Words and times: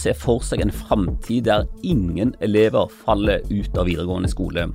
se 0.00 0.14
for 0.16 0.40
seg 0.44 0.62
en 0.64 0.72
framtid 0.72 1.44
der 1.48 1.66
ingen 1.84 2.32
elever 2.40 2.88
faller 3.04 3.44
ut 3.50 3.76
av 3.76 3.88
videregående 3.88 4.30
skole? 4.32 4.70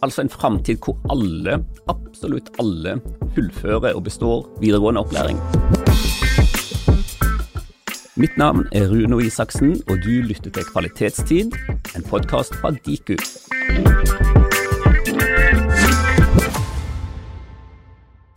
Altså 0.00 0.24
en 0.24 0.32
framtid 0.32 0.80
hvor 0.84 0.96
alle, 1.12 1.58
absolutt 1.88 2.48
alle, 2.62 2.96
fullfører 3.36 3.92
og 3.92 4.04
består 4.08 4.46
videregående 4.62 5.04
opplæring. 5.04 5.40
Mitt 8.16 8.36
navn 8.38 8.68
er 8.72 8.86
Runo 8.88 9.18
Isaksen, 9.20 9.74
og 9.90 10.04
du 10.04 10.22
lytter 10.22 10.52
til 10.54 10.66
Kvalitetstid, 10.68 11.56
en 11.96 12.06
podkast 12.06 12.54
fra 12.60 12.70
Diku. 12.86 13.16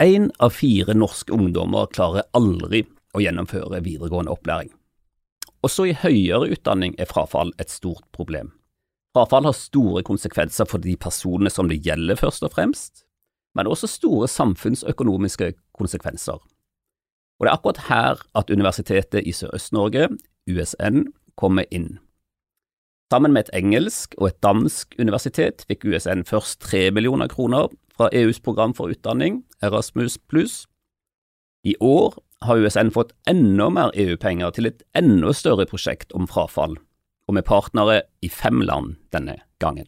Én 0.02 0.32
av 0.40 0.50
fire 0.54 0.98
norske 0.98 1.34
ungdommer 1.34 1.88
klarer 1.94 2.28
aldri 2.38 2.84
å 3.14 3.22
gjennomføre 3.22 3.84
videregående 3.86 4.34
opplæring. 4.34 4.74
Også 5.66 5.88
i 5.90 5.96
høyere 5.98 6.52
utdanning 6.54 6.96
er 7.02 7.10
frafall 7.10 7.52
et 7.62 7.72
stort 7.74 8.06
problem. 8.14 8.52
Frafall 9.16 9.48
har 9.50 9.58
store 9.58 10.04
konsekvenser 10.06 10.68
for 10.70 10.84
de 10.84 10.94
personene 11.02 11.50
som 11.50 11.70
det 11.72 11.82
gjelder, 11.86 12.20
først 12.20 12.46
og 12.46 12.54
fremst, 12.54 13.06
men 13.58 13.68
også 13.68 13.90
store 13.90 14.28
samfunnsøkonomiske 14.30 15.54
konsekvenser. 15.78 16.38
Og 17.38 17.46
det 17.46 17.50
er 17.50 17.58
akkurat 17.58 17.86
her 17.90 18.22
at 18.38 18.50
Universitetet 18.54 19.26
i 19.26 19.34
Sørøst-Norge, 19.34 20.10
USN, 20.50 21.08
kommer 21.38 21.66
inn. 21.72 21.98
Sammen 23.12 23.34
med 23.34 23.48
et 23.48 23.54
engelsk 23.64 24.16
og 24.18 24.28
et 24.28 24.40
dansk 24.44 24.96
universitet 25.00 25.64
fikk 25.70 25.86
USN 25.88 26.26
først 26.28 26.60
tre 26.60 26.90
millioner 26.92 27.30
kroner 27.32 27.70
fra 27.96 28.10
EUs 28.14 28.40
program 28.44 28.74
for 28.76 28.92
utdanning, 28.92 29.46
Erasmus 29.64 30.18
pluss. 30.18 30.66
I 31.64 31.76
år 31.80 32.18
har 32.46 32.58
USN 32.62 32.92
fått 32.94 33.14
enda 33.30 33.70
mer 33.74 33.94
EU-penger 33.98 34.54
til 34.56 34.70
et 34.70 34.84
enda 34.98 35.34
større 35.34 35.66
prosjekt 35.70 36.14
om 36.18 36.28
frafall, 36.30 36.78
og 37.28 37.36
med 37.36 37.46
partnere 37.48 38.04
i 38.22 38.30
fem 38.30 38.62
land 38.62 38.96
denne 39.16 39.40
gangen. 39.62 39.88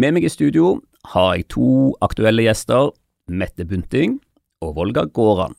Med 0.00 0.16
meg 0.16 0.24
i 0.24 0.32
studio 0.32 0.78
har 1.12 1.34
jeg 1.36 1.50
to 1.52 1.96
aktuelle 2.04 2.46
gjester, 2.46 2.92
Mette 3.30 3.66
Bunting 3.68 4.18
og 4.64 4.76
Volga 4.78 5.04
Gåran. 5.06 5.54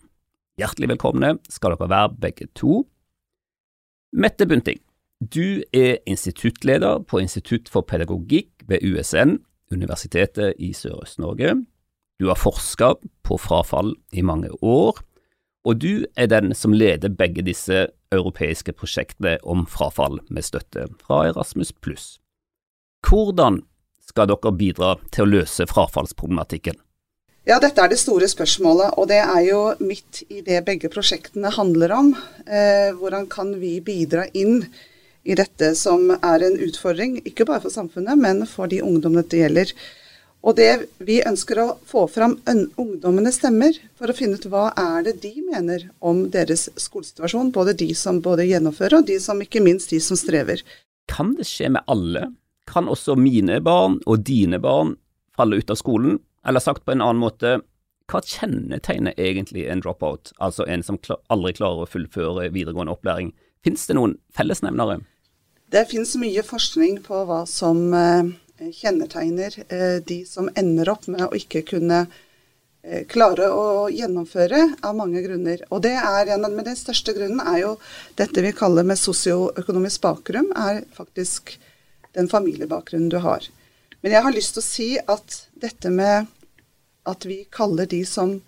Hjertelig 0.60 0.92
velkomne 0.96 1.36
skal 1.50 1.76
dere 1.76 1.90
være 1.90 2.16
begge 2.22 2.50
to. 2.58 2.82
Mette 4.12 4.48
Bunting, 4.50 4.82
du 5.22 5.62
er 5.72 6.02
instituttleder 6.10 7.04
på 7.06 7.22
Institutt 7.22 7.70
for 7.70 7.86
pedagogikk 7.86 8.66
ved 8.68 8.82
USN, 8.82 9.38
Universitetet 9.72 10.58
i 10.60 10.74
Sørøst-Norge. 10.74 11.54
Du 12.20 12.28
har 12.28 12.40
forska 12.42 12.96
på 13.24 13.38
frafall 13.40 13.94
i 14.12 14.22
mange 14.26 14.50
år, 14.62 14.98
og 15.67 15.81
du 15.81 16.06
er 16.17 16.30
den 16.31 16.56
som 16.58 16.73
leder 16.73 17.14
begge 17.14 17.44
disse 17.45 17.88
europeiske 18.12 18.73
prosjektene 18.78 19.38
om 19.44 19.66
frafall 19.70 20.20
med 20.30 20.45
støtte 20.45 20.88
fra 21.04 21.26
Erasmus+. 21.30 21.73
Hvordan 23.08 23.62
skal 24.12 24.30
dere 24.32 24.54
bidra 24.58 24.95
til 25.14 25.26
å 25.26 25.32
løse 25.38 25.67
frafallsproblematikken? 25.70 26.80
Ja, 27.48 27.58
dette 27.58 27.82
er 27.82 27.89
det 27.89 27.98
store 27.98 28.28
spørsmålet, 28.30 28.98
og 29.02 29.08
det 29.09 29.17
er 29.23 29.42
jo 29.48 29.62
midt 29.82 30.22
i 30.30 30.44
det 30.45 30.59
begge 30.67 30.92
prosjektene 30.94 31.50
handler 31.56 31.94
om. 31.95 32.12
Eh, 32.45 32.92
hvordan 32.94 33.26
kan 33.32 33.56
vi 33.62 33.80
bidra 33.82 34.28
inn 34.38 34.67
i 35.23 35.38
dette 35.38 35.72
som 35.78 36.12
er 36.14 36.45
en 36.45 36.59
utfordring, 36.62 37.17
ikke 37.26 37.48
bare 37.50 37.64
for 37.64 37.73
samfunnet, 37.73 38.17
men 38.22 38.45
for 38.50 38.70
de 38.70 38.84
ungdommene 38.86 39.26
det 39.30 39.42
gjelder. 39.42 39.73
Og 40.42 40.58
det 40.58 40.88
vi 41.06 41.20
ønsker 41.21 41.60
å 41.61 41.67
få 41.86 42.08
fram 42.10 42.39
ungdommenes 42.49 43.38
stemmer 43.38 43.76
for 43.99 44.10
å 44.10 44.16
finne 44.17 44.39
ut 44.39 44.48
hva 44.49 44.71
er 44.73 45.05
det 45.05 45.20
de 45.21 45.36
mener 45.45 45.86
om 45.99 46.23
deres 46.33 46.67
skolesituasjon. 46.82 47.52
Både 47.54 47.76
de 47.77 47.92
som 47.98 48.23
både 48.26 48.48
gjennomfører, 48.49 49.02
og 49.02 49.10
de 49.10 49.20
som 49.21 49.42
ikke 49.42 49.61
minst 49.61 49.93
de 49.93 50.02
som 50.02 50.17
strever. 50.17 50.64
Kan 51.11 51.36
det 51.38 51.45
skje 51.49 51.70
med 51.77 51.86
alle? 51.92 52.32
Kan 52.70 52.89
også 52.89 53.17
mine 53.20 53.60
barn 53.61 53.99
og 54.10 54.26
dine 54.26 54.58
barn 54.61 54.95
falle 55.38 55.61
ut 55.61 55.73
av 55.73 55.77
skolen? 55.77 56.17
Eller 56.48 56.64
sagt 56.64 56.86
på 56.86 56.95
en 56.95 57.05
annen 57.05 57.21
måte, 57.21 57.60
hva 58.11 58.20
kjennetegner 58.26 59.14
egentlig 59.21 59.67
en 59.70 59.82
dropout, 59.83 60.33
altså 60.42 60.66
en 60.67 60.82
som 60.83 60.98
aldri 61.32 61.54
klarer 61.61 61.86
å 61.86 61.89
fullføre 61.89 62.49
videregående 62.49 62.98
opplæring? 62.98 63.32
Fins 63.61 63.86
det 63.87 63.95
noen 63.95 64.17
fellesnevnere? 64.36 65.04
Det 65.71 65.86
finnes 65.87 66.17
mye 66.20 66.42
forskning 66.43 66.98
på 67.05 67.21
hva 67.30 67.43
som 67.48 67.93
eh, 67.95 68.32
kjennetegner 68.70 69.55
eh, 69.67 69.98
de 70.05 70.22
som 70.26 70.49
ender 70.55 70.92
opp 70.94 71.08
med 71.11 71.23
å 71.26 71.36
ikke 71.38 71.64
kunne 71.67 72.04
eh, 72.83 73.08
klare 73.10 73.49
å 73.49 73.88
gjennomføre 73.89 74.61
av 74.86 74.98
mange 74.98 75.23
grunner. 75.26 75.64
Og 75.70 75.82
det 75.86 75.95
er, 75.98 76.32
Men 76.38 76.61
den 76.66 76.77
største 76.77 77.16
grunnen 77.17 77.42
er 77.42 77.64
jo 77.64 77.73
dette 78.20 78.44
vi 78.45 78.54
kaller 78.54 78.86
med 78.88 78.99
sosioøkonomisk 79.02 80.02
bakgrunn, 80.05 80.52
er 80.55 80.83
faktisk 80.94 81.58
den 82.14 82.30
familiebakgrunnen 82.30 83.10
du 83.10 83.20
har. 83.23 83.48
Men 84.02 84.16
jeg 84.16 84.26
har 84.26 84.33
lyst 84.36 84.55
til 84.55 84.61
å 84.64 84.70
si 84.70 84.89
at 84.99 85.42
dette 85.54 85.89
med 85.93 86.30
at 87.08 87.26
vi 87.26 87.43
kaller 87.49 87.89
de 87.89 88.04
som 88.05 88.39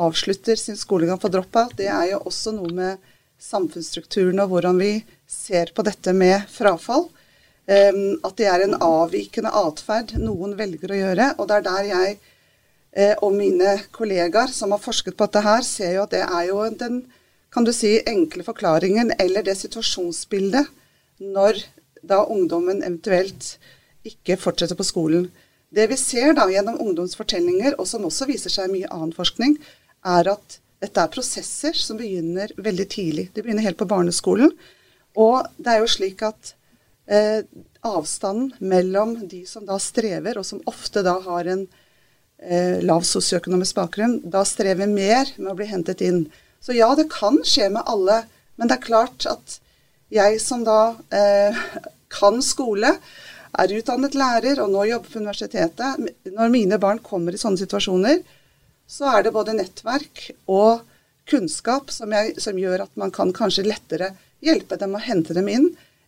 avslutter 0.00 0.56
sin 0.56 0.78
skolegang 0.78 1.18
for 1.20 1.32
dropout, 1.32 1.76
det 1.78 1.88
er 1.90 2.12
jo 2.12 2.22
også 2.30 2.54
noe 2.56 2.70
med 2.74 3.10
samfunnsstrukturen 3.40 4.40
og 4.42 4.52
hvordan 4.52 4.78
vi 4.80 4.92
ser 5.30 5.72
på 5.74 5.84
dette 5.86 6.12
med 6.16 6.46
frafall. 6.52 7.08
At 7.70 8.34
det 8.40 8.48
er 8.50 8.64
en 8.64 8.74
avvikende 8.82 9.52
atferd 9.54 10.16
noen 10.18 10.56
velger 10.58 10.90
å 10.90 11.00
gjøre. 11.00 11.26
Og 11.38 11.46
det 11.46 11.58
er 11.60 11.66
der 11.68 11.88
jeg 11.90 12.16
eh, 12.16 13.14
og 13.22 13.36
mine 13.36 13.76
kollegaer 13.94 14.50
som 14.50 14.74
har 14.74 14.82
forsket 14.82 15.14
på 15.14 15.28
dette 15.28 15.44
her, 15.44 15.62
ser 15.66 15.94
jo 15.94 16.06
at 16.06 16.14
det 16.16 16.24
er 16.26 16.48
jo 16.48 16.64
den 16.80 17.04
kan 17.50 17.66
du 17.66 17.72
si, 17.74 17.96
enkle 18.06 18.44
forklaringen 18.46 19.10
eller 19.18 19.42
det 19.42 19.56
situasjonsbildet 19.58 20.68
når 21.34 21.58
da 22.06 22.22
ungdommen 22.30 22.82
eventuelt 22.82 23.56
ikke 24.06 24.38
fortsetter 24.40 24.78
på 24.78 24.86
skolen. 24.86 25.28
Det 25.70 25.86
vi 25.90 25.98
ser 25.98 26.34
da 26.38 26.46
gjennom 26.50 26.80
ungdomsfortellinger, 26.82 27.76
og 27.78 27.86
som 27.86 28.06
også 28.06 28.26
viser 28.30 28.50
seg 28.54 28.70
i 28.70 28.78
mye 28.78 28.90
annen 28.90 29.14
forskning, 29.14 29.58
er 30.06 30.30
at 30.32 30.58
dette 30.80 31.02
er 31.02 31.12
prosesser 31.12 31.76
som 31.76 31.98
begynner 32.00 32.54
veldig 32.56 32.86
tidlig. 32.90 33.26
De 33.34 33.42
begynner 33.44 33.66
helt 33.66 33.78
på 33.78 33.88
barneskolen. 33.90 34.54
Og 35.18 35.44
det 35.58 35.74
er 35.74 35.82
jo 35.82 35.90
slik 35.90 36.24
at 36.26 36.54
eh, 37.10 37.42
avstanden 37.80 38.52
mellom 38.58 39.28
de 39.28 39.44
som 39.46 39.66
da 39.66 39.78
strever, 39.82 40.38
og 40.38 40.46
som 40.46 40.62
ofte 40.70 41.02
da 41.04 41.16
har 41.24 41.48
en 41.50 41.64
eh, 42.38 42.78
lav 42.84 43.04
sosioøkonomisk 43.08 43.78
bakgrunn, 43.78 44.20
da 44.24 44.44
strever 44.48 44.90
mer 44.90 45.32
med 45.38 45.52
å 45.52 45.56
bli 45.58 45.68
hentet 45.70 46.04
inn. 46.04 46.24
Så 46.60 46.76
ja, 46.76 46.90
det 46.96 47.10
kan 47.12 47.40
skje 47.46 47.70
med 47.72 47.88
alle, 47.88 48.22
men 48.60 48.70
det 48.70 48.78
er 48.78 48.86
klart 48.86 49.26
at 49.30 49.58
jeg 50.12 50.40
som 50.42 50.64
da 50.66 50.94
eh, 51.14 51.56
kan 52.12 52.40
skole, 52.44 52.96
er 53.60 53.72
utdannet 53.74 54.14
lærer 54.14 54.60
og 54.62 54.70
nå 54.70 54.84
jobber 54.86 55.10
på 55.10 55.18
universitetet, 55.18 56.10
når 56.30 56.52
mine 56.52 56.78
barn 56.78 57.00
kommer 57.02 57.34
i 57.34 57.40
sånne 57.40 57.58
situasjoner, 57.58 58.20
så 58.90 59.08
er 59.10 59.24
det 59.26 59.32
både 59.34 59.56
nettverk 59.56 60.28
og 60.50 60.84
kunnskap 61.30 61.90
som, 61.94 62.12
jeg, 62.14 62.36
som 62.42 62.58
gjør 62.58 62.84
at 62.86 62.94
man 62.98 63.10
kan 63.14 63.32
kanskje 63.34 63.66
lettere 63.66 64.12
hjelpe 64.42 64.78
dem 64.78 64.94
og 64.94 65.02
hente 65.02 65.34
dem 65.34 65.50
inn 65.50 65.66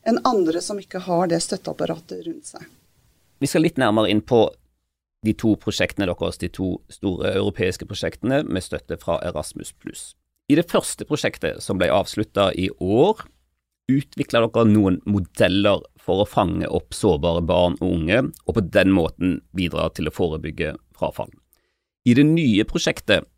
enn 0.09 0.21
andre 0.29 0.63
som 0.65 0.81
ikke 0.81 1.05
har 1.07 1.29
det 1.31 1.43
støtteapparatet 1.45 2.27
rundt 2.27 2.55
seg. 2.55 2.67
Vi 3.43 3.51
skal 3.51 3.65
litt 3.67 3.81
nærmere 3.81 4.11
inn 4.11 4.23
på 4.23 4.45
de 5.23 5.35
to 5.39 5.55
prosjektene 5.59 6.09
deres, 6.11 6.39
de 6.39 6.51
to 6.51 6.77
store 6.91 7.35
europeiske 7.37 7.87
prosjektene 7.87 8.43
med 8.47 8.65
støtte 8.65 8.99
fra 8.99 9.21
Erasmus+. 9.23 9.75
I 10.51 10.59
det 10.59 10.67
første 10.71 11.07
prosjektet, 11.07 11.63
som 11.63 11.79
ble 11.79 11.91
avslutta 11.95 12.51
i 12.59 12.69
år, 12.83 13.23
utvikla 13.91 14.43
dere 14.45 14.65
noen 14.69 14.99
modeller 15.07 15.83
for 16.03 16.23
å 16.23 16.29
fange 16.29 16.67
opp 16.67 16.95
sårbare 16.97 17.43
barn 17.47 17.77
og 17.81 17.95
unge, 18.01 18.25
og 18.47 18.59
på 18.59 18.65
den 18.75 18.91
måten 18.95 19.39
bidra 19.55 19.89
til 19.95 20.11
å 20.11 20.15
forebygge 20.15 20.75
frafall. 20.99 21.31
I 22.07 22.17
det 22.19 22.27
nye 22.27 22.67
prosjektet, 22.67 23.29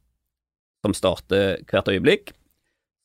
som 0.85 0.97
starter 0.97 1.61
hvert 1.69 1.89
øyeblikk, 1.93 2.33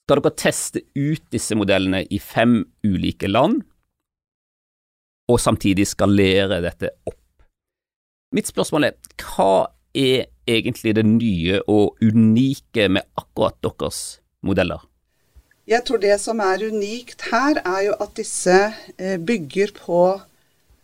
skal 0.10 0.24
dere 0.24 0.34
teste 0.34 0.82
ut 0.98 1.22
disse 1.30 1.54
modellene 1.58 2.02
i 2.10 2.18
fem 2.18 2.64
ulike 2.82 3.30
land, 3.30 3.62
og 5.30 5.38
samtidig 5.38 5.86
skalere 5.86 6.58
dette 6.66 6.90
opp. 7.06 7.20
Mitt 8.34 8.50
spørsmål 8.50 8.88
er, 8.88 8.98
hva 9.22 9.70
er 9.94 10.26
egentlig 10.50 10.96
det 10.98 11.06
nye 11.06 11.62
og 11.70 12.02
unike 12.02 12.88
med 12.90 13.06
akkurat 13.22 13.58
deres 13.62 14.20
modeller? 14.46 14.82
Jeg 15.70 15.86
tror 15.86 16.02
det 16.02 16.16
som 16.18 16.42
er 16.42 16.66
unikt 16.66 17.28
her, 17.30 17.62
er 17.62 17.84
jo 17.92 17.98
at 18.02 18.16
disse 18.18 18.58
eh, 18.98 19.18
bygger 19.22 19.76
på 19.78 20.02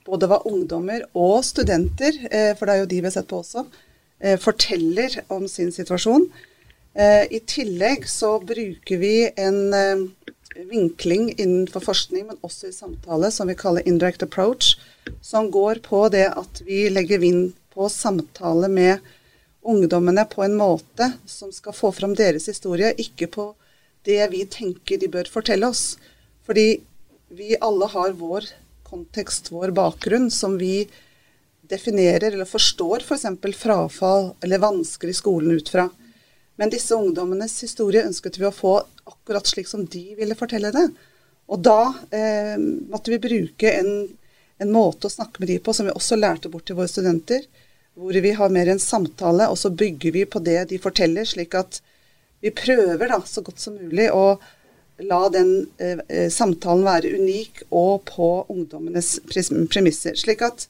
både 0.06 0.30
hva 0.30 0.44
ungdommer 0.46 1.08
og 1.18 1.40
studenter, 1.46 2.14
eh, 2.30 2.52
for 2.54 2.70
det 2.70 2.76
er 2.76 2.84
jo 2.84 2.92
de 2.92 3.00
vi 3.02 3.10
har 3.10 3.16
sett 3.16 3.30
på 3.32 3.42
også, 3.42 3.66
eh, 4.22 4.38
forteller 4.38 5.24
om 5.34 5.50
sin 5.50 5.74
situasjon. 5.74 6.30
Eh, 6.96 7.26
I 7.34 7.42
tillegg 7.44 8.08
så 8.08 8.38
bruker 8.40 8.98
vi 8.98 9.30
en 9.36 9.74
eh, 9.74 10.06
vinkling 10.70 11.34
innenfor 11.36 11.84
forskning, 11.84 12.30
men 12.30 12.40
også 12.42 12.70
i 12.70 12.76
samtale, 12.76 13.32
som 13.32 13.52
vi 13.52 13.58
kaller 13.60 13.84
indirect 13.88 14.24
approach, 14.24 14.78
som 15.22 15.52
går 15.52 15.82
på 15.84 16.06
det 16.14 16.30
at 16.32 16.64
vi 16.64 16.86
legger 16.90 17.20
vind 17.20 17.52
på 17.76 17.90
samtale 17.92 18.70
med 18.72 19.04
ungdommene 19.66 20.24
på 20.32 20.46
en 20.46 20.56
måte 20.56 21.12
som 21.28 21.52
skal 21.52 21.76
få 21.76 21.92
fram 21.92 22.16
deres 22.16 22.48
historie, 22.48 22.94
ikke 22.96 23.28
på 23.34 23.50
det 24.08 24.22
vi 24.32 24.46
tenker 24.48 25.02
de 25.02 25.10
bør 25.12 25.28
fortelle 25.28 25.68
oss. 25.68 25.98
Fordi 26.48 26.78
vi 27.36 27.58
alle 27.60 27.90
har 27.92 28.16
vår 28.16 28.48
kontekst, 28.88 29.52
vår 29.52 29.74
bakgrunn, 29.76 30.30
som 30.32 30.56
vi 30.62 30.86
definerer 31.66 32.32
eller 32.32 32.48
forstår 32.48 33.04
f.eks. 33.04 33.28
For 33.42 33.60
frafall 33.60 34.28
eller 34.46 34.64
vansker 34.64 35.12
i 35.12 35.18
skolen 35.18 35.58
ut 35.58 35.74
fra. 35.74 35.90
Men 36.56 36.72
disse 36.72 36.96
ungdommenes 36.96 37.58
historie 37.66 38.06
ønsket 38.08 38.40
vi 38.40 38.48
å 38.48 38.54
få 38.54 38.78
akkurat 39.04 39.48
slik 39.48 39.68
som 39.68 39.84
de 39.86 40.04
ville 40.18 40.38
fortelle 40.40 40.72
det. 40.76 40.88
Og 41.52 41.62
da 41.62 41.94
eh, 42.16 42.56
måtte 42.90 43.12
vi 43.14 43.22
bruke 43.22 43.72
en, 43.72 43.92
en, 44.58 44.72
måte 44.72 45.08
å 45.10 45.14
snakke 45.14 45.44
med 45.44 45.52
de 45.52 45.60
på 45.62 45.76
som 45.76 45.90
vi 45.90 45.94
også 45.94 46.18
lærte 46.18 46.50
bort 46.50 46.66
til 46.70 46.80
våre 46.80 46.90
studenter. 46.90 47.44
Hvor 47.96 48.16
vi 48.24 48.32
har 48.36 48.52
mer 48.52 48.72
en 48.72 48.82
samtale, 48.82 49.48
og 49.52 49.60
så 49.60 49.72
bygger 49.72 50.16
vi 50.16 50.26
på 50.28 50.42
det 50.44 50.66
de 50.72 50.80
forteller, 50.82 51.28
slik 51.28 51.56
at 51.56 51.80
vi 52.44 52.52
prøver 52.56 53.08
da 53.12 53.22
så 53.28 53.44
godt 53.46 53.62
som 53.62 53.78
mulig 53.80 54.10
å 54.12 54.36
la 55.04 55.22
den 55.32 55.52
eh, 55.82 56.00
eh 56.08 56.28
samtalen 56.32 56.86
være 56.88 57.14
unik 57.20 57.66
og 57.70 58.06
på 58.10 58.30
ungdommenes 58.52 59.20
premisser. 59.28 60.16
Slik 60.16 60.44
at 60.46 60.68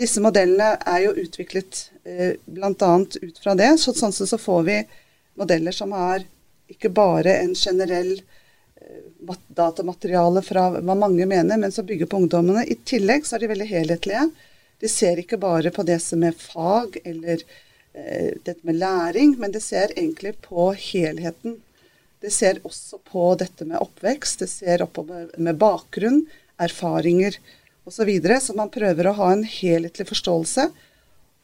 disse 0.00 0.20
modellene 0.24 0.78
er 0.88 1.04
jo 1.04 1.14
utviklet 1.20 1.86
eh, 2.08 2.34
bl.a. 2.44 2.92
ut 3.22 3.40
fra 3.42 3.54
det. 3.58 3.70
Så, 3.82 3.92
sånn 3.96 4.14
så 4.14 4.38
får 4.40 4.62
vi 4.68 4.76
modeller 5.40 5.76
som 5.76 5.92
er 5.96 6.24
ikke 6.70 6.92
bare 6.94 7.36
en 7.42 7.54
generell 7.58 8.14
eh, 8.16 9.34
datamateriale 9.48 10.42
fra 10.46 10.68
hva 10.78 10.96
mange 10.96 11.26
mener, 11.28 11.60
men 11.60 11.74
som 11.74 11.86
bygger 11.88 12.08
på 12.08 12.22
ungdommene. 12.22 12.64
I 12.64 12.78
tillegg 12.88 13.28
så 13.28 13.36
er 13.36 13.44
de 13.44 13.52
veldig 13.52 13.68
helhetlige. 13.70 14.28
De 14.80 14.88
ser 14.88 15.20
ikke 15.20 15.40
bare 15.40 15.72
på 15.74 15.84
det 15.84 15.98
som 16.00 16.24
er 16.24 16.36
fag 16.38 16.96
eller 17.04 17.44
eh, 17.92 18.32
dette 18.40 18.60
med 18.64 18.80
læring, 18.80 19.36
men 19.38 19.52
de 19.52 19.60
ser 19.60 19.92
egentlig 19.96 20.38
på 20.46 20.70
helheten. 20.72 21.60
Det 22.20 22.32
ser 22.32 22.60
også 22.64 23.00
på 23.04 23.34
dette 23.40 23.68
med 23.68 23.80
oppvekst, 23.80 24.40
det 24.40 24.48
ser 24.52 24.84
opp 24.84 25.00
med 25.36 25.60
bakgrunn, 25.60 26.24
erfaringer 26.60 27.36
osv. 27.90 28.10
Så, 28.22 28.38
så 28.46 28.56
man 28.56 28.72
prøver 28.72 29.10
å 29.10 29.16
ha 29.18 29.32
en 29.34 29.44
helhetlig 29.44 30.06
forståelse. 30.08 30.70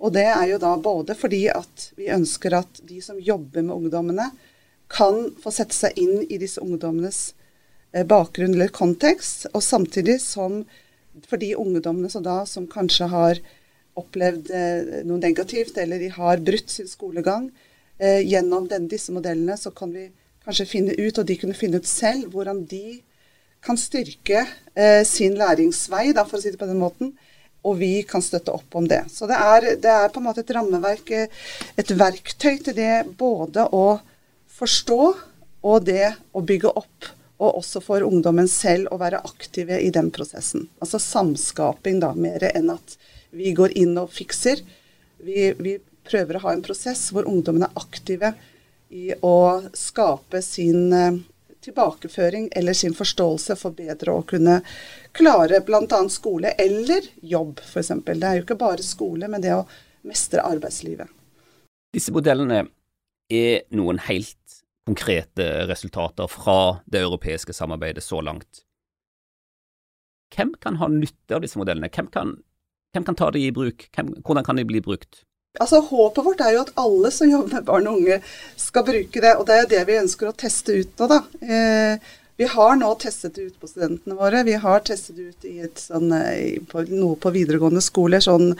Og 0.01 0.13
det 0.17 0.27
er 0.29 0.45
jo 0.51 0.61
da 0.63 0.75
både 0.81 1.17
fordi 1.17 1.47
at 1.53 1.91
vi 1.99 2.11
ønsker 2.13 2.57
at 2.59 2.81
de 2.89 3.01
som 3.05 3.21
jobber 3.21 3.65
med 3.65 3.77
ungdommene, 3.77 4.31
kan 4.93 5.33
få 5.43 5.51
sette 5.51 5.75
seg 5.75 5.97
inn 5.99 6.21
i 6.31 6.39
disse 6.39 6.63
ungdommenes 6.63 7.33
eh, 7.91 8.05
bakgrunn 8.07 8.55
eller 8.55 8.71
kontekst, 8.71 9.49
og 9.51 9.65
samtidig 9.67 10.21
som 10.23 10.61
for 11.27 11.41
de 11.41 11.57
ungdommene 11.59 12.11
som, 12.13 12.23
da, 12.23 12.45
som 12.47 12.69
kanskje 12.71 13.09
har 13.11 13.41
opplevd 13.99 14.53
eh, 14.53 15.01
noe 15.09 15.19
negativt, 15.23 15.79
eller 15.81 15.99
de 16.03 16.13
har 16.15 16.45
brutt 16.45 16.71
sin 16.71 16.87
skolegang, 16.91 17.49
eh, 17.99 18.21
gjennom 18.23 18.69
den, 18.71 18.87
disse 18.93 19.15
modellene 19.17 19.57
så 19.59 19.73
kan 19.75 19.95
vi 19.97 20.11
kanskje 20.47 20.69
finne 20.71 20.95
ut, 20.95 21.19
og 21.19 21.27
de 21.27 21.39
kunne 21.41 21.57
finne 21.59 21.81
ut 21.83 21.91
selv, 21.91 22.29
hvordan 22.35 22.63
de 22.71 23.01
kan 23.67 23.79
styrke 23.81 24.45
eh, 24.75 25.03
sin 25.07 25.37
læringsvei, 25.39 26.13
da, 26.17 26.25
for 26.29 26.39
å 26.39 26.43
si 26.43 26.53
det 26.55 26.61
på 26.61 26.69
den 26.69 26.81
måten, 26.81 27.13
og 27.67 27.81
vi 27.81 28.05
kan 28.07 28.23
støtte 28.23 28.55
opp 28.55 28.77
om 28.79 28.87
det. 28.89 29.03
Så 29.11 29.27
det 29.27 29.39
er, 29.43 29.69
det 29.83 29.91
er, 29.91 30.11
på 30.15 30.23
en 30.23 30.29
måte 30.29 30.45
et 30.45 30.53
rammeverk, 30.55 31.11
eh, 31.11 31.47
et 31.79 31.93
verktøy 31.99 32.61
til 32.63 32.77
det 32.79 33.05
både 33.19 33.67
å 33.75 33.99
forstå 34.57 35.01
og 35.67 35.87
det 35.89 36.15
å 36.37 36.45
bygge 36.47 36.73
opp. 36.79 37.13
Og 37.37 37.59
også 37.59 37.83
for 37.85 38.05
ungdommen 38.07 38.47
selv 38.49 38.95
å 38.95 39.01
være 39.01 39.21
aktive 39.27 39.77
i 39.83 39.91
den 39.93 40.09
prosessen. 40.15 40.71
Altså 40.81 41.01
samskaping, 41.03 41.99
da, 42.01 42.15
mer 42.17 42.47
enn 42.55 42.71
at 42.73 42.97
vi 43.37 43.53
går 43.57 43.75
inn 43.77 43.99
og 44.01 44.15
fikser. 44.15 44.63
Vi, 45.21 45.51
vi 45.59 45.77
prøver 46.07 46.39
å 46.39 46.47
ha 46.47 46.55
en 46.55 46.65
prosess 46.65 47.11
hvor 47.13 47.29
ungdommen 47.29 47.67
er 47.67 47.77
aktive 47.77 48.33
i 48.95 49.11
å 49.21 49.37
skape 49.77 50.41
sin 50.45 50.95
eh, 50.95 51.19
tilbakeføring 51.67 52.49
eller 52.57 52.77
sin 52.77 52.95
forståelse 52.97 53.59
for 53.61 53.77
bedre 53.77 54.15
å 54.15 54.25
kunne 54.29 54.61
klare 55.17 55.61
bl.a. 55.67 56.01
skole 56.13 56.55
eller 56.63 57.11
jobb, 57.23 57.61
f.eks. 57.65 57.93
Det 58.07 58.17
er 58.17 58.41
jo 58.41 58.47
ikke 58.47 58.59
bare 58.61 58.87
skole, 58.87 59.29
men 59.31 59.45
det 59.45 59.55
å 59.57 59.67
mestre 60.07 60.45
arbeidslivet. 60.47 61.11
Disse 61.95 62.15
modellene 62.15 62.67
er 63.33 63.65
noen 63.75 63.99
helt 64.07 64.61
konkrete 64.87 65.67
resultater 65.67 66.31
fra 66.31 66.79
det 66.87 67.03
europeiske 67.03 67.55
samarbeidet 67.57 68.05
så 68.05 68.21
langt. 68.23 68.63
Hvem 70.35 70.55
kan 70.63 70.79
ha 70.81 70.89
nytte 70.91 71.37
av 71.37 71.43
disse 71.43 71.59
modellene? 71.59 71.91
Hvem 71.91 72.11
kan, 72.15 72.37
hvem 72.95 73.07
kan 73.07 73.19
ta 73.19 73.31
de 73.35 73.43
i 73.43 73.55
bruk? 73.55 73.89
Hvem, 73.95 74.15
hvordan 74.23 74.47
kan 74.47 74.61
de 74.61 74.67
bli 74.69 74.83
brukt? 74.85 75.25
Altså 75.63 75.81
Håpet 75.81 76.25
vårt 76.27 76.43
er 76.45 76.55
jo 76.57 76.63
at 76.67 76.75
alle 76.81 77.11
som 77.15 77.31
jobber 77.31 77.57
med 77.57 77.67
barn 77.69 77.89
og 77.91 78.01
unge, 78.01 78.21
skal 78.61 78.87
bruke 78.87 79.23
det. 79.25 79.35
Og 79.37 79.47
det 79.49 79.57
er 79.57 79.65
jo 79.65 79.73
det 79.73 79.83
vi 79.89 79.99
ønsker 80.03 80.31
å 80.31 80.37
teste 80.37 80.77
ut 80.77 81.03
nå, 81.03 81.09
da. 81.11 81.21
Eh, 81.41 82.15
vi 82.37 82.49
har 82.53 82.75
nå 82.77 82.91
testet 83.01 83.39
det 83.39 83.47
ut 83.49 83.61
på 83.61 83.71
studentene 83.71 84.19
våre. 84.19 84.45
Vi 84.45 84.59
har 84.61 84.85
testet 84.85 85.17
det 85.17 85.31
ut 85.31 85.47
i 85.49 85.57
sånn, 85.81 86.13
eh, 86.13 86.59
på, 86.69 86.85
noe 86.93 87.17
på 87.21 87.33
videregående 87.33 87.85
skoler 87.85 88.25
sånn 88.25 88.53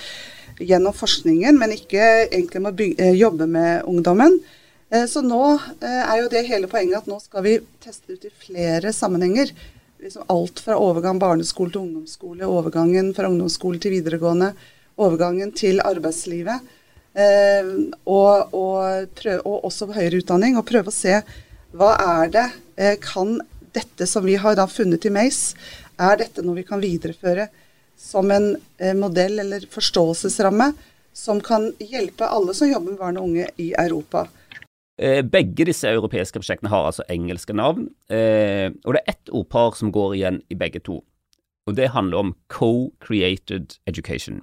gjennom 0.57 0.97
forskningen, 0.97 1.59
men 1.61 1.75
ikke 1.75 2.05
egentlig 2.31 2.63
med 2.63 2.73
å 2.73 2.79
bygge, 2.79 3.05
eh, 3.05 3.19
jobbe 3.21 3.49
med 3.49 3.85
ungdommen. 3.85 4.41
Så 4.87 5.19
nå 5.19 5.59
er 5.83 6.21
jo 6.21 6.29
det 6.31 6.45
hele 6.47 6.69
poenget 6.71 7.01
at 7.01 7.09
nå 7.11 7.17
skal 7.19 7.43
vi 7.43 7.57
teste 7.83 8.15
ut 8.15 8.23
i 8.25 8.31
flere 8.31 8.93
sammenhenger. 8.95 9.51
Liksom 9.99 10.23
alt 10.31 10.61
fra 10.63 10.77
overgang 10.79 11.19
barneskole 11.19 11.73
til 11.75 11.81
ungdomsskole, 11.81 12.47
overgangen 12.47 13.11
fra 13.17 13.27
ungdomsskole 13.27 13.81
til 13.83 13.97
videregående, 13.97 14.53
overgangen 15.03 15.51
til 15.59 15.83
arbeidslivet. 15.83 16.63
Eh, 17.17 17.69
og, 18.05 18.55
og, 18.55 19.13
prøve, 19.17 19.41
og, 19.49 19.63
også 19.71 19.89
høyere 19.97 20.21
utdanning, 20.21 20.59
og 20.59 20.67
prøve 20.69 20.93
å 20.93 20.95
se 20.95 21.23
hva 21.77 21.95
er 21.97 22.33
det 22.33 22.47
eh, 22.77 22.97
Kan 23.01 23.39
dette 23.77 24.09
som 24.09 24.25
vi 24.25 24.37
har 24.41 24.57
da 24.57 24.67
funnet 24.69 25.05
i 25.09 25.13
MACE, 25.13 25.57
er 25.97 26.19
dette 26.21 26.45
noe 26.45 26.59
vi 26.59 26.67
kan 26.69 26.81
videreføre 26.81 27.49
som 27.97 28.29
en 28.33 28.51
eh, 28.77 28.93
modell 28.97 29.41
eller 29.41 29.65
forståelsesramme 29.73 30.71
som 31.17 31.41
kan 31.41 31.71
hjelpe 31.81 32.29
alle 32.29 32.53
som 32.57 32.69
jobber 32.69 32.93
med 32.93 33.01
barn 33.01 33.21
og 33.21 33.31
unge 33.31 33.49
i 33.61 33.71
Europa? 33.73 34.27
Begge 34.97 35.67
disse 35.69 35.89
europeiske 35.93 36.41
prosjektene 36.41 36.73
har 36.73 36.87
altså 36.89 37.05
engelske 37.13 37.53
navn, 37.53 37.83
og 38.09 38.95
det 38.97 39.01
er 39.03 39.11
ett 39.13 39.29
ordpar 39.29 39.77
som 39.77 39.91
går 39.93 40.15
igjen 40.17 40.39
i 40.49 40.57
begge 40.57 40.81
to. 40.89 41.03
Og 41.69 41.77
det 41.77 41.91
handler 41.93 42.23
om 42.23 42.33
co-created 42.49 43.77
education. 43.85 44.41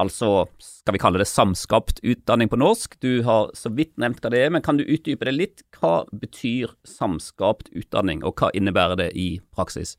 Altså, 0.00 0.46
skal 0.62 0.96
vi 0.96 1.00
kalle 1.02 1.20
det 1.20 1.28
samskapt 1.28 1.98
utdanning 2.00 2.48
på 2.48 2.56
norsk? 2.56 2.94
Du 3.04 3.20
har 3.26 3.50
så 3.56 3.68
vidt 3.76 3.92
nevnt 4.00 4.22
hva 4.24 4.30
det 4.32 4.40
er, 4.40 4.52
men 4.54 4.64
kan 4.64 4.78
du 4.80 4.86
utdype 4.86 5.28
det 5.28 5.34
litt? 5.36 5.64
Hva 5.76 6.06
betyr 6.08 6.72
samskapt 6.88 7.68
utdanning, 7.76 8.22
og 8.24 8.40
hva 8.40 8.48
innebærer 8.56 8.96
det 9.02 9.10
i 9.18 9.28
praksis? 9.52 9.98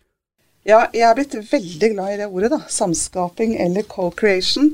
Ja, 0.66 0.88
jeg 0.96 1.06
er 1.06 1.18
blitt 1.18 1.36
veldig 1.36 1.92
glad 1.94 2.16
i 2.16 2.18
det 2.24 2.32
ordet, 2.32 2.50
da. 2.56 2.62
Samskaping 2.72 3.58
eller 3.62 3.86
co-creation. 3.86 4.74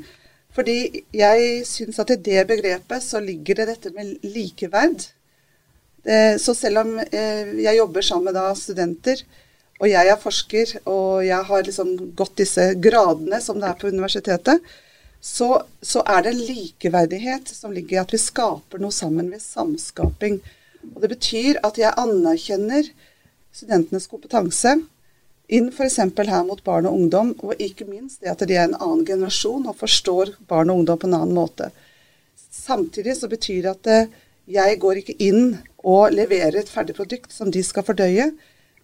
Fordi 0.55 1.03
jeg 1.15 1.63
syns 1.67 1.99
at 2.01 2.13
i 2.13 2.21
det 2.23 2.45
begrepet 2.49 3.03
så 3.03 3.19
ligger 3.23 3.59
det 3.59 3.69
dette 3.73 3.93
med 3.95 4.15
likeverd. 4.23 5.03
Så 6.39 6.55
selv 6.55 6.81
om 6.85 6.95
eh, 7.03 7.49
jeg 7.59 7.77
jobber 7.77 8.05
sammen 8.05 8.33
med 8.33 8.57
studenter, 8.57 9.19
og 9.79 9.87
jeg 9.91 10.11
er 10.11 10.19
forsker, 10.19 10.71
og 10.89 11.25
jeg 11.27 11.47
har 11.49 11.65
liksom 11.67 11.91
gått 12.17 12.39
disse 12.39 12.65
gradene 12.81 13.39
som 13.43 13.59
det 13.59 13.67
er 13.67 13.77
på 13.79 13.91
universitetet, 13.91 14.63
så, 15.21 15.63
så, 15.81 16.03
er 16.07 16.23
det 16.23 16.37
likeverdighet 16.37 17.49
som 17.51 17.73
ligger 17.75 17.97
i 17.97 18.01
at 18.03 18.13
vi 18.13 18.21
skaper 18.21 18.79
noe 18.79 18.95
sammen 18.95 19.31
ved 19.33 19.43
samskaping. 19.43 20.39
Og 20.95 21.01
Det 21.03 21.11
betyr 21.11 21.59
at 21.63 21.79
jeg 21.79 21.95
anerkjenner 21.99 22.87
studentenes 23.51 24.07
kompetanse 24.07 24.77
inn 25.49 25.71
f.eks. 25.73 25.97
her 25.99 26.43
mot 26.45 26.61
barn 26.63 26.87
og 26.87 26.95
ungdom, 26.95 27.33
og 27.41 27.59
ikke 27.59 27.87
minst 27.89 28.21
det 28.21 28.31
at 28.31 28.45
de 28.47 28.55
er 28.55 28.69
en 28.69 28.77
annen 28.77 29.05
generasjon 29.05 29.67
og 29.67 29.79
forstår 29.79 30.35
barn 30.47 30.69
og 30.69 30.81
ungdom 30.81 31.01
på 31.01 31.09
en 31.09 31.17
annen 31.17 31.35
måte. 31.35 31.71
Samtidig 32.51 33.17
så 33.17 33.29
betyr 33.31 33.65
det 33.65 33.73
at 33.73 33.89
eh, 33.89 34.13
jeg 34.49 34.77
går 34.81 35.01
ikke 35.01 35.17
inn 35.21 35.57
og 35.85 36.13
leverer 36.13 36.61
et 36.61 36.69
ferdig 36.69 36.95
produkt 36.97 37.33
som 37.33 37.51
de 37.51 37.63
skal 37.65 37.85
fordøye, 37.87 38.29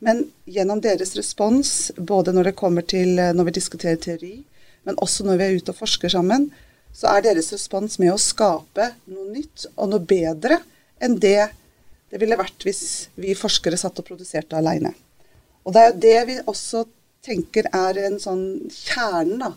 men 0.05 0.25
gjennom 0.49 0.81
deres 0.83 1.15
respons, 1.17 1.91
både 1.97 2.33
når 2.35 2.49
det 2.49 2.59
kommer 2.59 2.85
til 2.85 3.19
eh, 3.21 3.33
når 3.33 3.49
vi 3.49 3.57
diskuterer 3.59 4.01
teori, 4.01 4.33
men 4.85 4.97
også 5.01 5.25
når 5.25 5.39
vi 5.39 5.47
er 5.47 5.59
ute 5.59 5.73
og 5.73 5.79
forsker 5.81 6.11
sammen, 6.13 6.49
så 6.95 7.11
er 7.11 7.25
deres 7.25 7.51
respons 7.51 7.97
med 7.99 8.13
å 8.13 8.21
skape 8.21 8.91
noe 9.11 9.27
nytt 9.33 9.67
og 9.75 9.91
noe 9.91 10.03
bedre 10.05 10.61
enn 11.03 11.17
det 11.19 11.49
det 12.11 12.21
ville 12.21 12.37
vært 12.39 12.63
hvis 12.63 13.09
vi 13.19 13.33
forskere 13.35 13.77
satt 13.79 13.97
og 13.99 14.07
produserte 14.07 14.55
aleine. 14.55 14.93
Og 15.65 15.73
det 15.73 15.81
er 15.81 15.89
jo 15.89 16.01
det 16.05 16.19
vi 16.29 16.35
også 16.45 16.85
tenker 17.25 17.67
er 17.73 17.99
en 18.05 18.19
sånn 18.21 18.45
kjernen 18.71 19.41
da, 19.41 19.51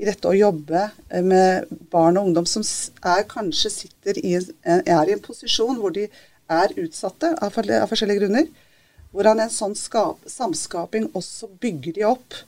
i 0.00 0.06
dette 0.08 0.30
å 0.30 0.36
jobbe 0.36 0.86
med 1.26 1.68
barn 1.92 2.16
og 2.16 2.30
ungdom 2.30 2.46
som 2.48 2.64
er, 2.64 3.26
kanskje 3.28 3.72
sitter 3.74 4.20
i, 4.22 4.38
er 4.64 5.10
i 5.10 5.12
en 5.12 5.20
posisjon 5.20 5.76
hvor 5.82 5.92
de 5.92 6.06
er 6.50 6.72
utsatte 6.80 7.34
av, 7.36 7.52
av 7.52 7.90
forskjellige 7.90 8.22
grunner. 8.22 8.48
Hvordan 9.12 9.42
en 9.44 9.52
sånn 9.52 9.76
skap, 9.76 10.22
samskaping 10.30 11.10
også 11.18 11.50
bygger 11.60 11.98
de 11.98 12.06
opp 12.08 12.38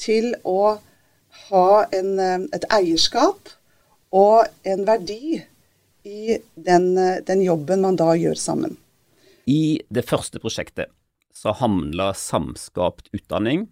til 0.00 0.32
å 0.48 0.78
ha 1.48 1.84
en, 1.92 2.18
eh, 2.18 2.46
et 2.56 2.66
eierskap 2.72 3.52
og 4.14 4.46
en 4.64 4.84
verdi 4.86 5.42
i 6.04 6.38
den, 6.54 6.98
eh, 6.98 7.22
den, 7.26 7.42
jobben 7.42 7.80
man 7.80 7.96
da 7.96 8.12
gjør 8.16 8.38
sammen. 8.38 8.76
I 9.46 9.80
det 9.92 10.06
første 10.08 10.40
prosjektet 10.40 10.92
så 11.34 11.52
handla 11.52 12.12
samskapt 12.14 13.10
utdanning, 13.12 13.66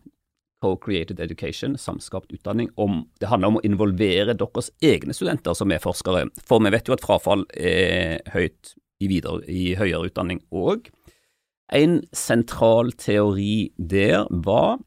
co-created 0.63 1.21
education, 1.21 1.77
samskapt 1.79 2.33
utdanning, 2.33 2.71
om, 2.77 3.07
det 3.19 3.31
handler 3.31 3.49
om 3.49 3.59
å 3.59 3.65
involvere 3.67 4.35
deres 4.39 4.71
egne 4.83 5.15
studenter 5.15 5.55
som 5.55 5.73
er 5.73 5.83
forskere. 5.83 6.29
For 6.47 6.63
vi 6.63 6.73
vet 6.75 6.89
jo 6.89 6.97
at 6.97 7.05
frafall 7.05 7.47
er 7.55 8.21
høyt 8.35 8.75
i, 9.03 9.09
videre, 9.11 9.43
i 9.51 9.75
høyere 9.79 10.11
utdanning 10.11 10.43
òg. 10.53 10.91
En 11.73 12.03
sentral 12.13 12.93
teori 13.01 13.73
der 13.79 14.27
var 14.45 14.79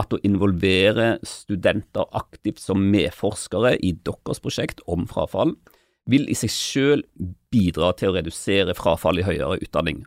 at 0.00 0.14
å 0.14 0.18
involvere 0.26 1.18
studenter 1.26 2.08
aktivt 2.18 2.58
som 2.62 2.82
medforskere 2.90 3.76
i 3.78 3.92
deres 4.06 4.42
prosjekt 4.42 4.82
om 4.90 5.06
frafall, 5.10 5.54
vil 6.10 6.26
i 6.28 6.36
seg 6.36 6.52
selv 6.52 7.30
bidra 7.54 7.92
til 7.96 8.10
å 8.10 8.16
redusere 8.18 8.74
frafall 8.76 9.22
i 9.22 9.26
høyere 9.26 9.60
utdanning. 9.62 10.02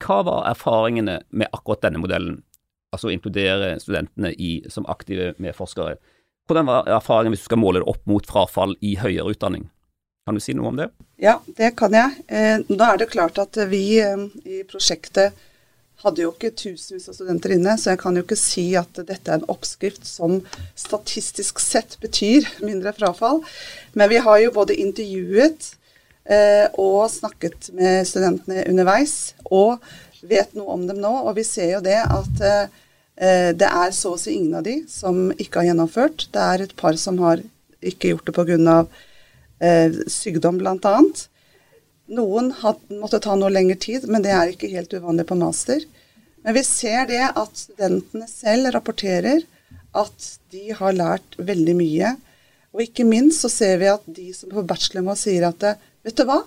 Hva 0.00 0.20
var 0.26 0.48
erfaringene 0.50 1.20
med 1.30 1.52
akkurat 1.52 1.84
denne 1.84 2.00
modellen, 2.02 2.40
altså 2.92 3.08
å 3.08 3.14
inkludere 3.14 3.74
studentene 3.80 4.32
i, 4.32 4.60
som 4.72 4.88
aktive 4.90 5.34
medforskere? 5.40 5.98
Hvordan 6.48 6.66
var 6.66 6.88
erfaringen 6.90 7.36
hvis 7.36 7.44
du 7.44 7.50
skal 7.52 7.60
måle 7.62 7.82
det 7.82 7.92
opp 7.92 8.02
mot 8.10 8.26
frafall 8.26 8.74
i 8.84 8.96
høyere 9.00 9.36
utdanning? 9.36 9.68
Kan 10.26 10.36
du 10.36 10.42
si 10.42 10.54
noe 10.56 10.72
om 10.72 10.80
det? 10.80 10.90
Ja, 11.22 11.38
det 11.56 11.72
kan 11.78 11.94
jeg. 11.96 12.24
Da 12.68 12.90
er 12.90 13.00
det 13.00 13.10
klart 13.12 13.38
at 13.40 13.56
vi 13.70 14.00
eh, 14.02 14.26
i 14.44 14.60
prosjektet 14.68 15.36
hadde 16.00 16.24
jo 16.24 16.32
ikke 16.32 16.52
tusenvis 16.56 17.08
av 17.10 17.16
studenter 17.16 17.54
inne, 17.56 17.76
så 17.76 17.92
jeg 17.92 18.00
kan 18.00 18.16
jo 18.16 18.24
ikke 18.24 18.38
si 18.38 18.70
at 18.78 19.02
dette 19.04 19.28
er 19.28 19.40
en 19.40 19.50
oppskrift 19.52 20.06
som 20.08 20.38
statistisk 20.78 21.60
sett 21.62 21.98
betyr 22.02 22.48
mindre 22.68 22.94
frafall. 22.96 23.42
Men 23.92 24.12
vi 24.12 24.22
har 24.24 24.40
jo 24.44 24.54
både 24.56 24.78
intervjuet 24.80 25.72
eh, 26.24 26.66
og 26.80 27.10
snakket 27.12 27.72
med 27.76 28.08
studentene 28.08 28.64
underveis, 28.70 29.34
og 29.50 29.80
vet 30.20 30.54
noe 30.56 30.76
om 30.76 30.86
dem 30.88 31.00
nå. 31.02 31.12
Og 31.26 31.34
vi 31.38 31.44
ser 31.46 31.74
jo 31.76 31.84
det 31.84 31.98
at 32.00 32.44
eh, 32.46 33.52
det 33.56 33.68
er 33.68 33.92
så 33.92 34.14
å 34.14 34.20
si 34.20 34.38
ingen 34.38 34.60
av 34.60 34.64
de 34.64 34.80
som 34.88 35.28
ikke 35.36 35.60
har 35.60 35.72
gjennomført. 35.72 36.30
Det 36.32 36.44
er 36.54 36.64
et 36.64 36.76
par 36.80 36.96
som 37.00 37.20
har 37.24 37.44
ikke 37.80 38.14
gjort 38.14 38.28
det 38.28 38.36
pga. 38.36 38.80
Eh, 39.60 39.98
sykdom, 40.08 40.56
bl.a. 40.56 40.96
Noen 42.10 42.50
måtte 42.98 43.20
ta 43.22 43.36
noe 43.38 43.52
lengre 43.52 43.78
tid, 43.78 44.08
men 44.10 44.24
det 44.24 44.32
er 44.34 44.52
ikke 44.52 44.70
helt 44.72 44.92
uvanlig 44.96 45.28
på 45.28 45.38
master. 45.38 45.84
Men 46.42 46.56
vi 46.56 46.64
ser 46.66 47.06
det 47.10 47.22
at 47.28 47.58
studentene 47.58 48.26
selv 48.30 48.72
rapporterer 48.74 49.44
at 49.96 50.26
de 50.50 50.70
har 50.74 50.96
lært 50.96 51.36
veldig 51.38 51.76
mye. 51.78 52.14
Og 52.74 52.84
ikke 52.86 53.06
minst 53.06 53.44
så 53.44 53.50
ser 53.52 53.78
vi 53.82 53.90
at 53.90 54.02
de 54.06 54.30
som 54.34 54.50
på 54.52 54.64
bachelornivå 54.66 55.16
sier 55.18 55.48
at 55.48 55.66
vet 56.06 56.16
du 56.16 56.24
hva, 56.26 56.40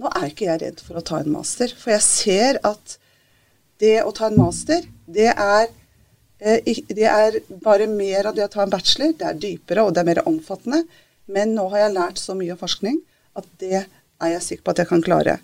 nå 0.00 0.10
er 0.10 0.28
ikke 0.30 0.48
jeg 0.48 0.62
redd 0.62 0.82
for 0.84 0.98
å 0.98 1.04
ta 1.04 1.20
en 1.22 1.32
master. 1.34 1.72
For 1.78 1.94
jeg 1.94 2.04
ser 2.06 2.60
at 2.66 2.96
det 3.82 3.98
å 4.04 4.12
ta 4.14 4.28
en 4.30 4.38
master, 4.38 4.84
det 5.10 5.30
er, 5.32 5.70
eh, 6.40 6.82
det 6.88 7.08
er 7.08 7.40
bare 7.64 7.88
mer 7.90 8.30
av 8.30 8.36
det 8.36 8.46
å 8.46 8.52
ta 8.52 8.64
en 8.64 8.72
bachelor. 8.72 9.14
Det 9.18 9.28
er 9.28 9.40
dypere 9.44 9.84
og 9.84 9.94
det 9.94 10.02
er 10.02 10.10
mer 10.12 10.22
omfattende. 10.28 10.84
Men 11.26 11.56
nå 11.56 11.68
har 11.72 11.86
jeg 11.86 11.96
lært 11.96 12.22
så 12.22 12.36
mye 12.38 12.54
om 12.54 12.60
forskning 12.60 13.00
at 13.38 13.48
det 13.62 13.84
er 14.22 14.36
jeg 14.36 14.46
sikker 14.46 14.66
på 14.66 14.74
at 14.74 14.82
jeg 14.82 14.90
kan 14.92 15.04
klare. 15.04 15.40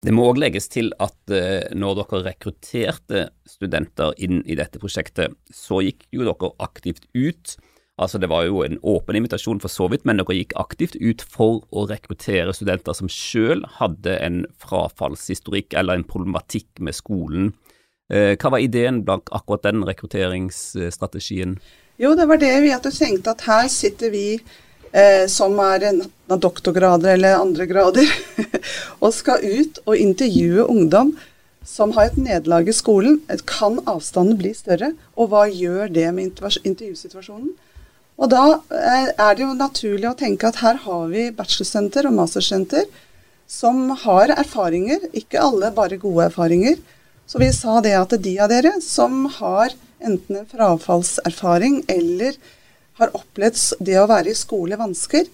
Det 0.00 0.14
må 0.16 0.30
òg 0.30 0.38
legges 0.40 0.70
til 0.72 0.94
at 1.02 1.18
uh, 1.28 1.66
når 1.76 1.98
dere 1.98 2.22
rekrutterte 2.30 3.26
studenter 3.48 4.14
inn 4.24 4.40
i 4.48 4.56
dette 4.56 4.80
prosjektet, 4.80 5.34
så 5.52 5.82
gikk 5.84 6.06
jo 6.14 6.24
dere 6.24 6.54
aktivt 6.64 7.04
ut. 7.12 7.58
Altså 8.00 8.16
Det 8.16 8.30
var 8.32 8.46
jo 8.46 8.62
en 8.64 8.78
åpen 8.80 9.18
invitasjon 9.18 9.60
for 9.60 9.68
så 9.68 9.90
vidt, 9.92 10.06
men 10.08 10.22
dere 10.22 10.38
gikk 10.38 10.54
aktivt 10.56 10.96
ut 10.96 11.20
for 11.20 11.60
å 11.68 11.84
rekruttere 11.90 12.54
studenter 12.56 12.96
som 12.96 13.12
selv 13.12 13.68
hadde 13.76 14.16
en 14.24 14.46
frafallshistorikk 14.62 15.76
eller 15.76 16.00
en 16.00 16.08
problematikk 16.08 16.80
med 16.80 16.96
skolen. 16.96 17.52
Uh, 18.08 18.32
hva 18.40 18.56
var 18.56 18.64
ideen 18.64 19.04
blant 19.04 19.28
akkurat 19.36 19.68
den 19.68 19.84
rekrutteringsstrategien? 19.84 21.58
Jo, 22.00 22.14
det 22.16 22.24
var 22.24 22.40
det 22.40 22.54
vi 22.64 22.72
hadde 22.72 22.96
tenkt 22.96 23.28
at 23.28 23.44
her 23.44 23.68
sitter 23.68 24.08
vi 24.14 24.40
eh, 24.92 25.26
som 25.30 25.58
er 25.62 25.86
en 25.90 26.02
doktorgrader 26.30 27.14
eller 27.16 27.40
andre 27.40 27.66
grader, 27.70 28.12
og 29.02 29.14
skal 29.14 29.44
ut 29.44 29.82
og 29.86 29.96
intervjue 29.96 30.66
ungdom 30.66 31.14
som 31.66 31.92
har 31.96 32.10
et 32.10 32.20
nederlag 32.20 32.68
i 32.68 32.74
skolen. 32.74 33.20
Kan 33.46 33.80
avstanden 33.90 34.38
bli 34.40 34.52
større? 34.56 34.94
Og 35.16 35.30
hva 35.32 35.46
gjør 35.48 35.90
det 35.92 36.08
med 36.16 36.40
intervjusituasjonen? 36.64 37.52
Og 38.20 38.28
da 38.28 38.44
eh, 38.76 39.12
er 39.14 39.36
det 39.36 39.44
jo 39.46 39.52
naturlig 39.56 40.10
å 40.10 40.16
tenke 40.18 40.50
at 40.50 40.60
her 40.60 40.82
har 40.84 41.06
vi 41.12 41.30
bachelorsenter 41.32 42.08
og 42.08 42.18
mastersenter 42.18 42.88
som 43.50 43.88
har 44.04 44.30
erfaringer, 44.36 45.08
ikke 45.16 45.40
alle 45.42 45.72
bare 45.74 45.98
gode 45.98 46.28
erfaringer. 46.28 46.76
Så 47.26 47.40
vi 47.40 47.48
sa 47.54 47.80
det 47.82 47.96
at 47.98 48.12
de 48.22 48.34
av 48.42 48.50
dere 48.52 48.76
som 48.84 49.24
har 49.38 49.72
enten 50.00 50.40
en 50.40 50.48
frafallserfaring 50.50 51.82
eller 51.90 52.36
har 53.00 53.14
opplevd 53.16 53.84
det 53.84 53.98
å 54.00 54.08
være 54.10 54.32
i 54.32 54.38
skole 54.38 54.78
vansker. 54.80 55.28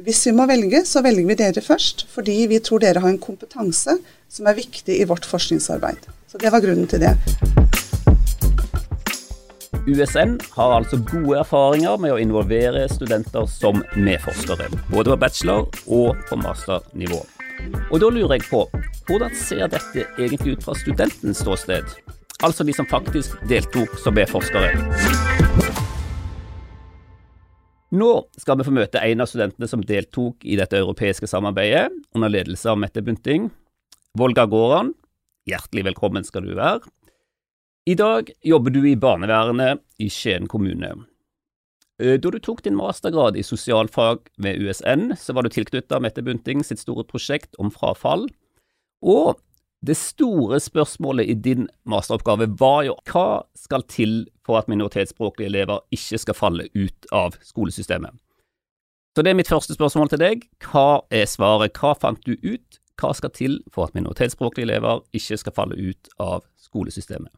Hvis 0.00 0.22
vi 0.28 0.32
må 0.32 0.46
velge, 0.48 0.84
så 0.88 1.02
velger 1.04 1.26
vi 1.28 1.36
dere 1.36 1.62
først, 1.64 2.06
fordi 2.08 2.46
vi 2.48 2.62
tror 2.64 2.80
dere 2.80 3.02
har 3.02 3.12
en 3.12 3.20
kompetanse 3.20 3.98
som 4.30 4.48
er 4.48 4.56
viktig 4.56 4.96
i 4.96 5.08
vårt 5.08 5.26
forskningsarbeid. 5.28 6.06
Så 6.30 6.38
det 6.40 6.52
var 6.54 6.62
grunnen 6.64 6.88
til 6.88 7.02
det. 7.02 7.16
USN 9.90 10.36
har 10.54 10.76
altså 10.76 11.00
gode 11.10 11.40
erfaringer 11.40 11.98
med 11.98 12.14
å 12.14 12.20
involvere 12.20 12.86
studenter 12.92 13.46
som 13.50 13.82
medforskere, 13.96 14.68
både 14.92 15.14
på 15.14 15.20
bachelor- 15.24 15.68
og 15.86 16.20
på 16.28 16.38
masternivå. 16.38 17.20
Og 17.90 18.00
da 18.00 18.10
lurer 18.12 18.38
jeg 18.38 18.48
på, 18.48 18.64
hvordan 19.08 19.34
ser 19.36 19.66
dette 19.72 20.06
egentlig 20.18 20.56
ut 20.56 20.64
fra 20.64 20.76
studentens 20.78 21.42
ståsted? 21.42 21.96
Altså 22.40 22.64
de 22.64 22.72
som 22.76 22.88
faktisk 22.88 23.36
deltok 23.50 23.98
som 24.00 24.16
medforskere. 24.16 25.49
Nå 27.90 28.10
skal 28.38 28.60
vi 28.60 28.66
få 28.68 28.72
møte 28.74 29.02
en 29.02 29.22
av 29.22 29.26
studentene 29.26 29.66
som 29.66 29.82
deltok 29.82 30.44
i 30.46 30.54
dette 30.58 30.78
europeiske 30.78 31.26
samarbeidet, 31.26 31.90
under 32.14 32.30
ledelse 32.30 32.70
av 32.70 32.78
Mette 32.78 33.02
Bunting. 33.02 33.48
Volga 34.18 34.44
Goran, 34.50 34.92
hjertelig 35.50 35.88
velkommen 35.88 36.26
skal 36.26 36.46
du 36.46 36.54
være. 36.54 36.86
I 37.90 37.96
dag 37.98 38.30
jobber 38.46 38.74
du 38.76 38.84
i 38.86 38.94
barnevernet 38.94 39.82
i 39.98 40.06
Skien 40.12 40.46
kommune. 40.50 40.92
Eh, 41.98 42.14
da 42.14 42.30
du 42.30 42.38
tok 42.38 42.62
din 42.62 42.78
mastergrad 42.78 43.34
i 43.34 43.42
sosialfag 43.42 44.22
ved 44.38 44.62
USN, 44.62 45.16
så 45.18 45.34
var 45.34 45.42
du 45.42 45.50
tilknyttet 45.50 45.98
Mette 46.04 46.22
Bunting 46.22 46.62
sitt 46.62 46.84
store 46.84 47.02
prosjekt 47.08 47.58
om 47.58 47.74
frafall, 47.74 48.28
og 49.02 49.40
det 49.86 49.96
store 49.96 50.60
spørsmålet 50.60 51.30
i 51.32 51.34
din 51.34 51.68
masteroppgave 51.88 52.50
var 52.60 52.82
jo 52.84 52.96
hva 53.08 53.42
skal 53.56 53.84
til 53.88 54.26
for 54.44 54.60
at 54.60 54.68
minoritetsspråklige 54.68 55.48
elever 55.48 55.80
ikke 55.94 56.20
skal 56.20 56.36
falle 56.36 56.66
ut 56.74 57.08
av 57.12 57.38
skolesystemet. 57.40 58.12
Så 59.16 59.24
det 59.24 59.32
er 59.32 59.38
mitt 59.40 59.50
første 59.50 59.74
spørsmål 59.74 60.12
til 60.12 60.20
deg. 60.22 60.44
Hva 60.62 61.02
er 61.10 61.26
svaret? 61.26 61.74
Hva 61.80 61.94
fant 61.98 62.20
du 62.26 62.36
ut? 62.44 62.78
Hva 63.00 63.14
skal 63.16 63.32
til 63.34 63.58
for 63.72 63.88
at 63.88 63.96
minoritetsspråklige 63.96 64.68
elever 64.68 65.00
ikke 65.16 65.40
skal 65.40 65.56
falle 65.56 65.78
ut 65.80 66.12
av 66.20 66.44
skolesystemet? 66.60 67.32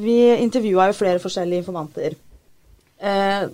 Vi 0.00 0.18
intervjua 0.40 0.88
jo 0.88 0.96
flere 0.96 1.20
forskjellige 1.20 1.64
informanter. 1.64 2.14
Eh, 2.98 3.44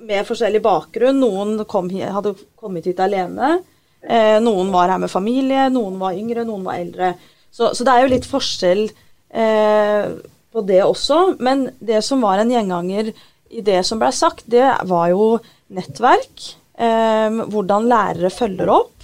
med 0.00 0.26
forskjellig 0.28 0.60
bakgrunn. 0.64 1.22
Noen 1.22 1.64
kom, 1.70 1.88
hadde 1.90 2.34
kommet 2.58 2.88
hit 2.90 3.00
alene. 3.00 3.60
Eh, 4.02 4.36
noen 4.42 4.72
var 4.72 4.88
her 4.92 5.00
med 5.00 5.12
familie, 5.12 5.68
noen 5.72 5.98
var 6.00 6.16
yngre, 6.16 6.44
noen 6.48 6.64
var 6.66 6.80
eldre. 6.80 7.14
Så, 7.50 7.72
så, 7.74 7.84
det 7.84 7.92
er 7.92 8.04
jo 8.04 8.12
litt 8.12 8.28
forskjell 8.28 8.84
eh, 8.88 10.06
på 10.50 10.64
det 10.66 10.80
også. 10.84 11.20
Men 11.42 11.68
det 11.78 12.02
som 12.06 12.22
var 12.24 12.40
en 12.40 12.52
gjenganger 12.52 13.12
i 13.50 13.64
det 13.66 13.82
som 13.86 14.00
blei 14.00 14.12
sagt, 14.14 14.46
det 14.50 14.66
var 14.90 15.10
jo 15.12 15.32
nettverk. 15.74 16.46
Eh, 16.80 17.42
hvordan 17.50 17.88
lærere 17.90 18.30
følger 18.32 18.70
opp. 18.72 18.94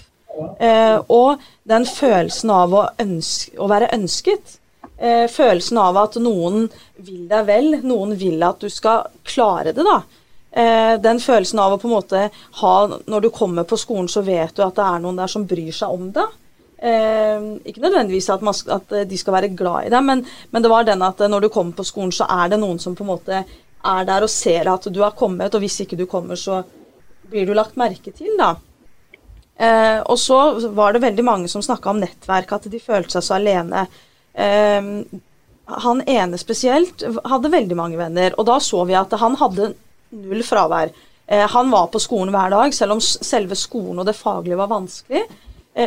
Eh, 0.60 0.98
og 1.12 1.42
den 1.68 1.86
følelsen 1.88 2.52
av 2.52 2.74
å, 2.76 2.84
ønske, 3.02 3.56
å 3.58 3.68
være 3.70 3.90
ønsket. 3.96 4.58
Eh, 4.96 5.26
følelsen 5.28 5.80
av 5.80 5.98
at 6.00 6.16
noen 6.22 6.68
vil 7.04 7.26
deg 7.28 7.48
vel, 7.48 7.74
noen 7.84 8.14
vil 8.16 8.40
at 8.46 8.62
du 8.62 8.70
skal 8.72 9.10
klare 9.28 9.74
det, 9.76 9.84
da. 9.84 10.00
Eh, 10.56 10.94
den 11.02 11.20
følelsen 11.20 11.60
av 11.60 11.74
å 11.74 11.78
på 11.80 11.84
en 11.84 11.92
måte 11.92 12.20
ha 12.62 12.74
Når 12.88 13.26
du 13.26 13.28
kommer 13.28 13.66
på 13.68 13.76
skolen, 13.76 14.08
så 14.08 14.22
vet 14.24 14.54
du 14.56 14.62
at 14.64 14.78
det 14.78 14.86
er 14.86 15.02
noen 15.02 15.18
der 15.18 15.28
som 15.28 15.44
bryr 15.44 15.74
seg 15.74 15.92
om 15.92 16.08
det. 16.16 16.24
Eh, 16.76 17.44
ikke 17.64 17.80
nødvendigvis 17.80 18.28
at, 18.30 18.42
man, 18.44 18.54
at, 18.68 18.90
eh, 18.92 19.06
de 19.08 19.16
skal 19.16 19.32
være 19.32 19.54
glad 19.56 19.86
i 19.86 19.92
deg, 19.92 20.02
men, 20.04 20.20
men, 20.52 20.62
det 20.62 20.70
var 20.70 20.84
den 20.84 21.02
at 21.06 21.22
eh, 21.24 21.30
når 21.32 21.46
du 21.46 21.48
kommer 21.48 21.72
på 21.72 21.86
skolen, 21.88 22.12
så 22.12 22.26
er 22.28 22.50
det 22.52 22.58
noen 22.60 22.78
som 22.82 22.94
på 22.96 23.04
en 23.04 23.14
måte 23.14 23.38
er 23.86 24.08
der 24.08 24.26
og 24.26 24.32
ser 24.32 24.68
at 24.68 24.88
du 24.92 25.00
har 25.00 25.16
kommet, 25.16 25.54
og 25.54 25.62
hvis 25.62 25.80
ikke 25.80 25.96
du 25.96 26.04
kommer, 26.10 26.36
så 26.36 26.60
blir 27.30 27.46
du 27.48 27.54
lagt 27.56 27.78
merke 27.80 28.12
til, 28.12 28.34
da. 28.36 28.50
Eh, 29.56 30.02
og 30.04 30.20
så 30.20 30.68
var 30.76 30.92
det 30.92 31.04
veldig 31.06 31.24
mange 31.24 31.48
som 31.48 31.64
snakka 31.64 31.94
om 31.94 32.02
nettverk, 32.02 32.52
at 32.52 32.68
de 32.68 32.82
følte 32.82 33.16
seg 33.16 33.24
så 33.24 33.38
alene. 33.38 33.86
Eh, 34.36 34.92
han 35.86 36.04
ene 36.04 36.38
spesielt 36.38 37.06
hadde 37.24 37.54
veldig 37.56 37.78
mange 37.78 37.96
venner, 37.98 38.36
og 38.36 38.50
da 38.50 38.60
så 38.60 38.84
vi 38.84 38.98
at 39.00 39.16
han 39.16 39.40
hadde 39.40 39.72
null 40.12 40.44
fravær. 40.44 40.92
Han 41.26 41.72
var 41.72 41.88
på 41.90 41.98
skolen 41.98 42.30
hver 42.30 42.52
dag, 42.52 42.70
selv 42.70 42.94
om 42.94 43.00
selve 43.02 43.56
skolen 43.58 43.98
og 43.98 44.06
det 44.06 44.14
faglige 44.14 44.60
var 44.60 44.70
vanskelig 44.70 45.24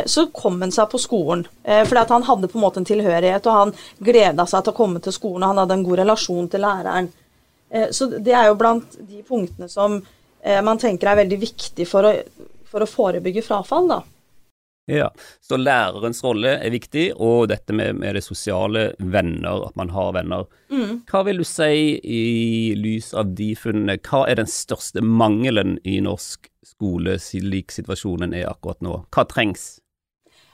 så 0.05 0.27
kom 0.35 0.59
han 0.61 0.71
seg 0.71 0.89
på 0.91 0.99
skolen. 1.01 1.47
for 1.63 1.89
fordi 1.89 2.13
han 2.13 2.27
hadde 2.27 2.47
på 2.47 2.59
en 2.59 2.61
måte 2.61 2.79
en 2.81 2.85
tilhørighet, 2.85 3.47
og 3.47 3.57
han 3.57 3.73
gleda 4.05 4.45
seg 4.45 4.63
til 4.63 4.73
å 4.73 4.77
komme 4.77 5.01
til 5.01 5.15
skolen, 5.15 5.43
og 5.43 5.49
han 5.49 5.61
hadde 5.63 5.77
en 5.79 5.85
god 5.87 5.99
relasjon 6.03 6.49
til 6.49 6.61
læreren. 6.61 7.09
Eh, 7.71 7.89
så 7.91 8.05
det 8.11 8.35
er 8.37 8.51
jo 8.51 8.59
blant 8.59 8.99
de 8.99 9.23
punktene 9.25 9.69
som 9.69 10.01
man 10.63 10.79
tenker 10.79 11.09
er 11.11 11.17
veldig 11.19 11.35
viktig 11.41 11.83
for 11.83 12.07
å, 12.07 12.13
for 12.69 12.85
å 12.85 12.87
forebygge 12.87 13.41
frafall, 13.43 13.89
da. 13.91 13.97
Ja, 14.89 15.11
Så 15.41 15.57
lærerens 15.57 16.23
rolle 16.25 16.55
er 16.57 16.71
viktig, 16.73 17.11
og 17.21 17.49
dette 17.51 17.75
med, 17.77 17.99
med 18.01 18.15
det 18.17 18.23
sosiale, 18.25 18.93
venner, 18.97 19.67
at 19.67 19.75
man 19.77 19.91
har 19.93 20.15
venner. 20.17 20.47
Mm. 20.73 21.03
Hva 21.09 21.21
vil 21.27 21.43
du 21.43 21.45
si 21.45 21.99
i 22.01 22.23
lys 22.77 23.11
av 23.13 23.35
de 23.37 23.51
funnene, 23.59 23.99
hva 24.09 24.23
er 24.25 24.41
den 24.41 24.49
største 24.49 25.03
mangelen 25.05 25.77
i 25.85 25.99
norsk 26.01 26.48
skole 26.65 27.17
slik 27.21 27.71
situasjonen 27.71 28.33
er 28.35 28.49
akkurat 28.49 28.81
nå? 28.85 28.95
Hva 29.13 29.25
trengs? 29.29 29.79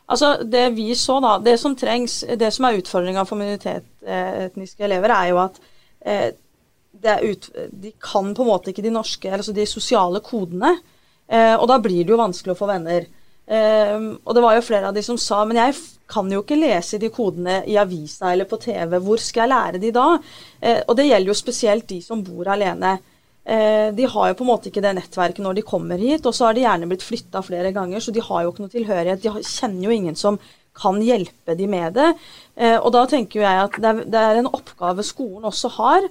Altså, 0.05 0.43
Det 0.43 0.69
vi 0.75 0.93
så, 0.95 1.19
da, 1.19 1.37
det 1.41 1.57
som 1.59 1.75
trengs, 1.75 2.23
det 2.37 2.51
som 2.53 2.67
er 2.67 2.79
utfordringa 2.79 3.25
for 3.25 3.41
minoritetsetniske 3.41 4.85
elever, 4.85 5.09
er 5.09 5.31
jo 5.31 5.39
at 5.41 5.61
eh, 6.05 6.29
ut, 7.25 7.49
de 7.71 7.91
kan 8.01 8.33
på 8.35 8.45
en 8.45 8.51
måte 8.51 8.71
ikke 8.71 8.85
de 8.85 8.93
norske, 8.93 9.31
altså 9.31 9.53
de 9.53 9.65
sosiale 9.65 10.21
kodene. 10.21 10.75
Eh, 11.27 11.55
og 11.55 11.65
da 11.71 11.79
blir 11.81 12.03
det 12.05 12.13
jo 12.13 12.21
vanskelig 12.21 12.53
å 12.53 12.59
få 12.59 12.69
venner. 12.69 13.09
Eh, 13.45 13.97
og 14.21 14.37
det 14.37 14.45
var 14.45 14.55
jo 14.57 14.65
flere 14.65 14.91
av 14.91 14.95
de 14.95 15.03
som 15.05 15.17
sa 15.21 15.43
men 15.45 15.59
jeg 15.59 15.75
kan 16.09 16.29
jo 16.29 16.41
ikke 16.41 16.57
lese 16.57 16.99
de 17.01 17.09
kodene 17.13 17.63
i 17.69 17.77
avisa 17.81 18.31
eller 18.31 18.45
på 18.49 18.59
TV. 18.61 18.99
Hvor 19.01 19.21
skal 19.21 19.45
jeg 19.45 19.53
lære 19.53 19.81
de 19.81 19.91
da? 19.95 20.05
Uh, 20.61 20.81
og 20.85 20.95
det 20.97 21.07
gjelder 21.07 21.31
jo 21.31 21.37
spesielt 21.37 21.87
de 21.89 21.97
som 22.05 22.21
bor 22.25 22.51
alene. 22.53 22.91
Uh, 22.99 23.14
de 23.45 24.05
har 24.09 24.29
jo 24.31 24.35
på 24.39 24.41
en 24.41 24.49
måte 24.49 24.71
ikke 24.71 24.81
det 24.81 24.95
nettverket 24.97 25.43
når 25.45 25.59
de 25.59 25.63
kommer 25.67 26.01
hit, 26.01 26.25
og 26.25 26.33
så 26.33 26.47
har 26.47 26.55
de 26.57 26.63
gjerne 26.63 26.87
blitt 26.89 27.03
flytta 27.05 27.43
flere 27.45 27.69
ganger, 27.75 28.01
så 28.01 28.09
de 28.09 28.23
har 28.25 28.41
jo 28.41 28.49
ikke 28.49 28.63
noe 28.63 28.73
tilhørighet. 28.73 29.21
De 29.21 29.43
kjenner 29.45 29.85
jo 29.85 29.93
ingen 29.93 30.17
som 30.17 30.39
kan 30.75 30.97
hjelpe 31.05 31.53
de 31.59 31.67
med 31.69 31.93
det. 31.93 32.07
Uh, 32.57 32.79
og 32.79 32.89
da 32.95 33.03
tenker 33.11 33.43
jeg 33.43 33.61
at 33.67 33.77
det 33.77 34.17
er, 34.17 34.39
en 34.39 34.49
oppgave 34.49 35.05
skolen 35.05 35.45
også 35.45 35.75
har. 35.77 36.09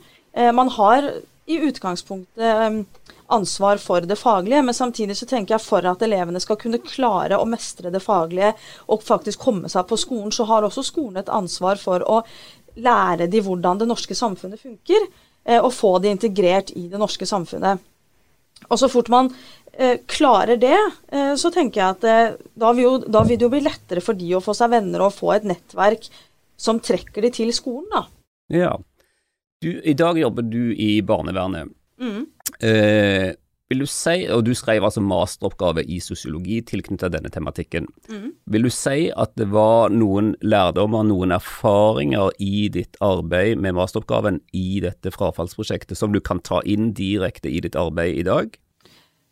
man 0.55 0.71
har 0.79 1.11
i 1.47 1.59
utgangspunktet 1.63 2.87
ansvar 3.27 3.77
for 3.77 4.01
det 4.01 4.17
faglige. 4.17 4.63
Men 4.63 4.75
samtidig 4.75 5.17
så 5.17 5.27
tenker 5.27 5.55
jeg 5.55 5.65
for 5.65 5.87
at 5.87 6.03
elevene 6.03 6.41
skal 6.43 6.59
kunne 6.61 6.83
klare 6.85 7.39
å 7.39 7.49
mestre 7.49 7.93
det 7.95 8.03
faglige 8.03 8.55
og 8.89 9.05
faktisk 9.05 9.45
komme 9.45 9.71
seg 9.73 9.87
på 9.89 9.99
skolen, 10.01 10.33
så 10.33 10.47
har 10.49 10.67
også 10.67 10.85
skolen 10.87 11.21
et 11.23 11.33
ansvar 11.33 11.81
for 11.81 12.05
å 12.05 12.23
lære 12.75 13.29
de 13.31 13.43
hvordan 13.45 13.79
det 13.79 13.87
norske 13.87 14.17
samfunnet 14.19 14.61
funker, 14.61 15.05
eh, 15.07 15.24
og 15.45 15.75
få 15.77 15.99
de 16.01 16.09
integrert 16.15 16.71
i 16.73 16.87
det 16.89 16.99
norske 17.01 17.27
samfunnet. 17.29 17.83
Og 18.71 18.81
så 18.81 18.89
fort 18.89 19.11
man 19.13 19.31
eh, 19.73 19.99
klarer 20.11 20.57
det, 20.61 20.79
eh, 21.13 21.35
så 21.41 21.51
tenker 21.53 21.81
jeg 21.81 21.97
at 21.97 22.07
eh, 22.09 22.37
da, 22.55 22.73
vil 22.73 22.87
jo, 22.87 22.95
da, 23.05 23.25
vil 23.27 23.39
det 23.39 23.47
jo 23.47 23.53
bli 23.53 23.63
lettere 23.65 24.03
for 24.05 24.19
de 24.19 24.31
å 24.37 24.43
få 24.45 24.55
seg 24.57 24.73
venner 24.73 25.05
og 25.05 25.15
få 25.17 25.35
et 25.37 25.49
nettverk 25.49 26.09
som 26.57 26.81
trekker 26.81 27.27
de 27.27 27.33
til 27.35 27.53
skolen, 27.55 27.89
da. 27.93 28.05
Ja. 28.55 28.73
Du, 29.65 29.71
I 29.81 29.95
dag 29.97 30.19
jobber 30.21 30.47
du 30.47 30.73
i 30.77 30.99
barnevernet. 31.05 31.73
Mm. 32.01 32.27
Eh, 33.65 33.75
vil 33.75 33.81
du 33.81 33.87
si, 33.87 34.27
og 34.29 34.45
du 34.45 34.55
skrev 34.55 34.85
altså 34.85 35.01
masteroppgave 35.01 35.85
i 35.89 36.01
sosiologi 36.01 36.61
tilknyttet 36.63 37.13
denne 37.13 37.31
tematikken. 37.31 37.87
Mm. 38.09 38.33
Vil 38.47 38.63
du 38.63 38.71
si 38.71 39.11
at 39.11 39.35
det 39.37 39.51
var 39.53 39.91
noen 39.91 40.35
lærdommer, 40.43 41.05
noen 41.05 41.33
erfaringer 41.33 42.31
i 42.39 42.69
ditt 42.69 42.97
arbeid 43.01 43.59
med 43.59 43.75
masteroppgaven 43.75 44.41
i 44.53 44.81
dette 44.81 45.11
frafallsprosjektet 45.11 45.97
som 45.97 46.13
du 46.13 46.21
kan 46.21 46.41
ta 46.41 46.61
inn 46.63 46.93
direkte 46.95 47.49
i 47.49 47.61
ditt 47.61 47.77
arbeid 47.77 48.17
i 48.17 48.23
dag? 48.23 48.55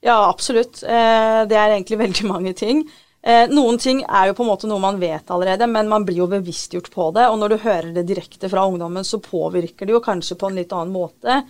Ja, 0.02 0.28
absolutt. 0.28 0.82
Eh, 0.82 1.46
det 1.46 1.56
er 1.56 1.76
egentlig 1.76 1.98
veldig 1.98 2.26
mange 2.26 2.52
ting. 2.54 2.86
Eh, 3.22 3.46
noen 3.52 3.78
ting 3.78 4.02
er 4.02 4.30
jo 4.30 4.34
på 4.34 4.42
en 4.42 4.50
måte 4.50 4.66
noe 4.66 4.82
man 4.82 4.98
vet 4.98 5.30
allerede, 5.30 5.68
men 5.70 5.88
man 5.88 6.04
blir 6.08 6.24
jo 6.24 6.30
bevisstgjort 6.32 6.90
på 6.90 7.12
det. 7.14 7.28
Og 7.28 7.38
når 7.38 7.52
du 7.52 7.60
hører 7.62 7.92
det 7.94 8.08
direkte 8.08 8.50
fra 8.50 8.64
ungdommen, 8.66 9.04
så 9.04 9.22
påvirker 9.22 9.86
det 9.86 9.94
jo 9.94 10.02
kanskje 10.02 10.40
på 10.40 10.50
en 10.50 10.58
litt 10.58 10.72
annen 10.74 10.96
måte. 10.96 11.42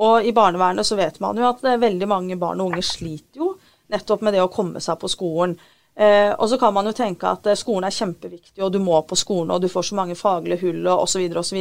Og 0.00 0.24
i 0.24 0.32
barnevernet 0.36 0.86
så 0.86 0.96
vet 0.98 1.20
man 1.20 1.38
jo 1.38 1.48
at 1.48 1.64
er 1.66 1.82
veldig 1.82 2.08
mange 2.08 2.38
barn 2.40 2.62
og 2.62 2.72
unge 2.72 2.84
sliter 2.86 3.42
jo 3.42 3.52
nettopp 3.90 4.22
med 4.24 4.36
det 4.36 4.42
å 4.44 4.50
komme 4.52 4.80
seg 4.80 4.98
på 5.00 5.10
skolen. 5.10 5.56
Eh, 6.00 6.30
og 6.30 6.46
så 6.48 6.56
kan 6.60 6.72
man 6.72 6.86
jo 6.88 6.94
tenke 6.96 7.28
at 7.28 7.48
eh, 7.50 7.58
skolen 7.58 7.88
er 7.88 7.94
kjempeviktig, 7.94 8.62
og 8.62 8.70
du 8.72 8.78
må 8.80 9.00
på 9.04 9.18
skolen, 9.18 9.50
og 9.52 9.60
du 9.60 9.68
får 9.68 9.90
så 9.90 9.98
mange 9.98 10.16
faglige 10.16 10.62
hull 10.62 10.86
og 10.86 11.04
osv. 11.04 11.26
osv. 11.36 11.58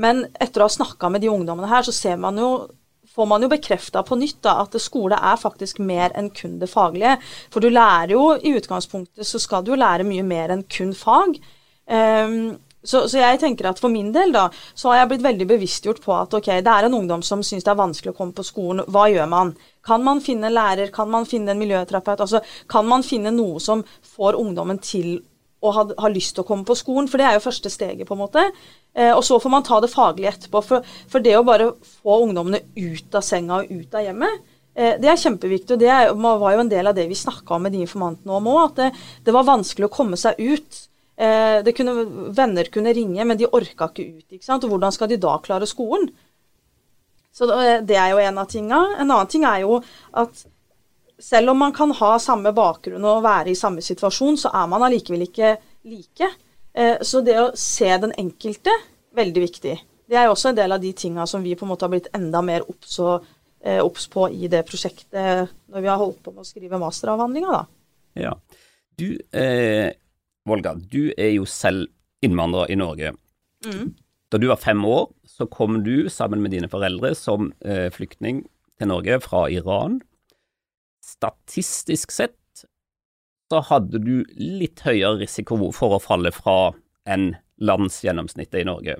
Men 0.00 0.22
etter 0.40 0.62
å 0.62 0.68
ha 0.68 0.72
snakka 0.72 1.10
med 1.12 1.24
de 1.24 1.32
ungdommene 1.32 1.70
her, 1.70 1.84
så 1.84 2.16
man 2.16 2.38
jo 2.40 2.52
får 3.18 3.26
man 3.26 3.42
jo 3.42 3.50
bekrefta 3.50 4.04
på 4.06 4.14
nytt 4.14 4.38
da, 4.46 4.60
at 4.62 4.76
skole 4.78 5.16
er 5.18 5.40
faktisk 5.40 5.80
mer 5.82 6.12
enn 6.18 6.30
kun 6.30 6.58
det 6.60 6.68
faglige. 6.70 7.16
For 7.50 7.64
du 7.64 7.66
lærer 7.72 8.14
jo 8.14 8.36
i 8.36 8.54
utgangspunktet 8.54 9.26
så 9.26 9.40
skal 9.42 9.64
du 9.66 9.72
jo 9.72 9.80
lære 9.80 10.06
mye 10.06 10.22
mer 10.22 10.54
enn 10.54 10.62
kun 10.70 10.92
fag. 10.94 11.34
Um, 11.88 12.52
så, 12.88 13.04
så, 13.04 13.20
jeg 13.20 13.40
tenker 13.42 13.68
at 13.68 13.80
for 13.82 13.92
min 13.92 14.10
del 14.14 14.32
da, 14.32 14.46
så 14.72 14.92
har 14.92 15.02
jeg 15.02 15.10
blitt 15.12 15.26
veldig 15.26 15.48
bevisstgjort 15.50 16.00
på 16.04 16.14
at 16.16 16.36
ok, 16.38 16.50
det 16.64 16.74
er 16.74 16.88
en 16.88 16.96
ungdom 16.96 17.24
som 17.26 17.42
syns 17.44 17.66
det 17.66 17.72
er 17.74 17.80
vanskelig 17.80 18.14
å 18.14 18.18
komme 18.18 18.36
på 18.36 18.46
skolen. 18.46 18.86
Hva 18.88 19.08
gjør 19.12 19.28
man? 19.28 19.52
Kan 19.84 20.04
man 20.06 20.22
finne 20.24 20.48
en 20.48 20.56
lærer? 20.56 20.92
Kan 20.94 21.10
man 21.12 21.28
finne 21.28 21.52
en 21.52 21.60
miljøterapeut? 21.60 22.24
Altså, 22.24 22.40
kan 22.70 22.88
man 22.88 23.04
finne 23.04 23.34
noe 23.34 23.60
som 23.60 23.84
får 24.16 24.38
ungdommen 24.40 24.80
til 24.84 25.18
å 25.60 25.72
ha, 25.74 25.84
ha, 25.98 26.10
lyst 26.12 26.36
til 26.36 26.44
å 26.44 26.48
komme 26.48 26.64
på 26.68 26.76
skolen? 26.78 27.08
For 27.10 27.20
det 27.20 27.28
er 27.28 27.38
jo 27.38 27.44
første 27.44 27.72
steget, 27.72 28.06
på 28.08 28.16
en 28.16 28.22
måte. 28.24 28.44
Eh, 28.96 29.12
og 29.12 29.24
så 29.26 29.40
får 29.42 29.52
man 29.52 29.66
ta 29.66 29.80
det 29.84 29.92
faglige 29.92 30.32
etterpå. 30.32 30.64
For, 30.64 30.92
for, 31.10 31.24
det 31.24 31.36
å 31.38 31.46
bare 31.46 31.72
få 32.00 32.22
ungdommene 32.24 32.64
ut 32.78 33.18
av 33.18 33.26
senga 33.26 33.62
og 33.62 33.72
ut 33.72 33.98
av 33.98 34.06
hjemmet, 34.06 34.52
eh, 34.74 34.94
det 35.02 35.12
er 35.12 35.24
kjempeviktig. 35.24 35.76
Og 35.76 35.82
det 35.84 35.92
var 36.24 36.56
jo 36.56 36.64
en 36.64 36.72
del 36.72 36.88
av 36.88 36.96
det 36.96 37.08
vi 37.10 37.18
snakka 37.18 37.58
om 37.58 37.68
med 37.68 37.76
de 37.76 37.84
informantene 37.84 38.38
om 38.38 38.52
òg, 38.54 38.62
at 38.70 38.80
det, 38.82 38.92
det 39.28 39.36
var 39.36 39.48
vanskelig 39.48 39.90
å 39.90 39.96
komme 40.00 40.20
seg 40.20 40.40
ut. 40.40 40.86
Eh, 41.18 41.72
kunne, 41.74 42.04
venner 42.36 42.68
kunne 42.70 42.94
ringe, 42.94 43.24
men 43.26 43.38
de 43.38 43.48
orka 43.50 43.88
ikke 43.90 44.06
ut. 44.06 44.26
ikke 44.36 44.44
sant? 44.44 44.64
Og 44.64 44.70
hvordan 44.74 44.94
skal 44.94 45.10
de 45.10 45.18
da 45.18 45.34
klare 45.42 45.66
skolen? 45.66 46.10
Så 47.34 47.46
Det 47.86 47.96
er 47.96 48.12
jo 48.12 48.22
en 48.22 48.38
av 48.38 48.46
tinga. 48.50 48.78
En 48.98 49.10
annen 49.10 49.30
ting 49.30 49.44
er 49.44 49.60
jo 49.64 49.80
at 50.12 50.46
selv 51.18 51.50
om 51.50 51.58
man 51.58 51.72
kan 51.74 51.90
ha 51.90 52.12
samme 52.22 52.52
bakgrunn 52.54 53.04
og 53.04 53.24
være 53.24 53.50
i 53.50 53.58
samme 53.58 53.82
situasjon, 53.82 54.38
så 54.38 54.52
er 54.54 54.66
man 54.70 54.84
allikevel 54.86 55.26
ikke 55.26 55.56
like. 55.90 56.30
Eh, 56.72 57.02
så 57.02 57.22
det 57.26 57.36
å 57.40 57.50
se 57.58 57.90
den 57.98 58.14
enkelte, 58.18 58.74
veldig 59.18 59.42
viktig. 59.42 59.74
Det 60.08 60.16
er 60.16 60.28
jo 60.28 60.36
også 60.36 60.52
en 60.52 60.60
del 60.60 60.72
av 60.72 60.80
de 60.80 60.92
tinga 60.96 61.26
som 61.26 61.42
vi 61.42 61.56
på 61.58 61.66
en 61.66 61.72
måte 61.72 61.84
har 61.84 61.92
blitt 61.92 62.10
enda 62.16 62.40
mer 62.44 62.62
obs 62.70 62.98
eh, 62.98 63.82
på 64.14 64.28
i 64.30 64.48
det 64.48 64.62
prosjektet 64.68 65.50
når 65.66 65.82
vi 65.82 65.90
har 65.90 65.98
holdt 65.98 66.22
på 66.22 66.32
med 66.32 66.46
å 66.46 66.48
skrive 66.48 66.78
masteravhandlinga, 66.80 67.56
da. 67.58 67.64
Ja. 68.18 68.32
Du, 68.98 69.18
eh, 69.32 69.90
Volga, 70.50 70.74
du 70.76 71.12
er 71.16 71.34
jo 71.36 71.46
selv 71.48 71.88
innvandrer 72.24 72.72
i 72.72 72.78
Norge. 72.78 73.14
Mm. 73.66 73.94
Da 74.32 74.40
du 74.40 74.48
var 74.50 74.60
fem 74.60 74.82
år, 74.84 75.08
så 75.28 75.46
kom 75.48 75.82
du 75.86 76.08
sammen 76.12 76.42
med 76.44 76.52
dine 76.52 76.68
foreldre 76.68 77.14
som 77.16 77.52
eh, 77.64 77.88
flyktning 77.94 78.42
til 78.78 78.90
Norge 78.90 79.20
fra 79.24 79.46
Iran. 79.52 80.00
Statistisk 81.04 82.12
sett 82.12 82.34
så 83.48 83.62
hadde 83.64 84.00
du 84.04 84.26
litt 84.36 84.82
høyere 84.84 85.22
risiko 85.22 85.56
for 85.72 85.96
å 85.96 86.02
falle 86.02 86.32
fra 86.34 86.74
enn 87.08 87.30
landsgjennomsnittet 87.64 88.60
i 88.60 88.66
Norge. 88.68 88.98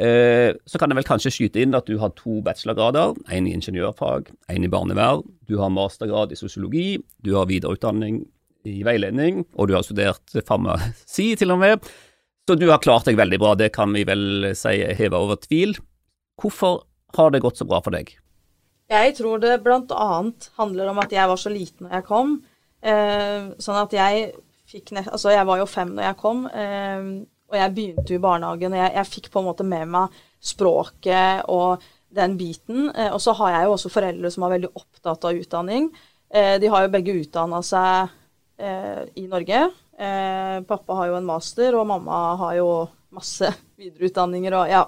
Eh, 0.00 0.54
så 0.70 0.78
kan 0.78 0.92
jeg 0.92 1.00
vel 1.00 1.08
kanskje 1.08 1.32
skyte 1.34 1.64
inn 1.64 1.74
at 1.76 1.88
du 1.90 1.98
har 2.00 2.14
to 2.16 2.38
bachelorgrader, 2.46 3.16
en 3.34 3.48
i 3.48 3.54
ingeniørfag, 3.56 4.30
en 4.48 4.64
i 4.64 4.70
barnevern. 4.70 5.24
Du 5.50 5.58
har 5.58 5.72
mastergrad 5.74 6.30
i 6.32 6.38
sosiologi, 6.38 7.00
du 7.26 7.34
har 7.34 7.50
videreutdanning 7.50 8.22
i 8.68 8.80
veiledning, 8.86 9.44
og 9.56 9.70
du 9.70 9.76
har 9.76 9.84
studert 9.86 10.34
farmasi 10.46 11.32
til 11.40 11.54
og 11.54 11.60
med, 11.62 11.90
så 12.48 12.56
du 12.58 12.66
har 12.70 12.82
klart 12.82 13.06
deg 13.06 13.18
veldig 13.20 13.38
bra, 13.40 13.54
det 13.54 13.70
kan 13.74 13.92
vi 13.94 14.02
vel 14.08 14.50
si 14.58 14.80
heve 14.98 15.18
over 15.18 15.38
tvil. 15.38 15.76
Hvorfor 16.40 16.82
har 17.16 17.30
det 17.30 17.42
gått 17.44 17.60
så 17.60 17.66
bra 17.68 17.78
for 17.84 17.94
deg? 17.94 18.10
Jeg 18.90 19.14
tror 19.20 19.38
det 19.38 19.60
annet 19.62 20.48
handler 20.58 20.90
om 20.90 20.98
at 20.98 21.12
jeg 21.14 21.30
var 21.30 21.38
så 21.38 21.52
liten 21.52 21.86
når 21.86 22.00
jeg 22.00 22.06
kom. 22.08 22.40
Eh, 22.82 23.52
sånn 23.62 23.78
at 23.78 23.94
jeg 23.94 24.32
fikk 24.70 24.90
nett, 24.96 25.10
Altså, 25.12 25.30
jeg 25.30 25.46
var 25.46 25.60
jo 25.60 25.68
fem 25.70 25.94
når 25.94 26.08
jeg 26.08 26.18
kom, 26.18 26.46
eh, 26.50 27.06
og 27.50 27.58
jeg 27.58 27.74
begynte 27.76 28.14
jo 28.14 28.18
i 28.18 28.24
barnehagen, 28.24 28.74
og 28.74 28.82
jeg, 28.82 28.92
jeg, 28.96 29.10
fikk 29.10 29.30
på 29.30 29.42
en 29.42 29.48
måte 29.50 29.66
med 29.66 29.90
meg 29.90 30.20
språket 30.40 31.46
og 31.50 31.82
den 32.14 32.36
biten. 32.40 32.88
Eh, 32.94 33.10
og 33.14 33.20
så 33.22 33.34
har 33.38 33.54
jeg 33.54 33.68
jo 33.68 33.74
også 33.76 33.92
foreldre 33.94 34.30
som 34.34 34.46
er 34.46 34.56
veldig 34.56 34.72
opptatt 34.74 35.26
av 35.28 35.38
utdanning. 35.38 35.90
Eh, 36.30 36.56
de 36.62 36.70
har 36.70 36.86
jo 36.86 36.94
begge 36.94 37.18
utdanna 37.22 37.62
seg 37.66 38.16
eh, 38.60 39.04
i 39.20 39.26
Norge. 39.30 39.62
Eh, 40.00 40.56
pappa 40.68 40.98
har 41.00 41.10
jo 41.10 41.16
en 41.18 41.28
master, 41.28 41.76
og 41.76 41.88
mamma 41.88 42.20
har 42.40 42.58
jo 42.60 42.68
masse 43.16 43.48
videreutdanninger 43.80 44.56
og 44.56 44.70
ja. 44.70 44.84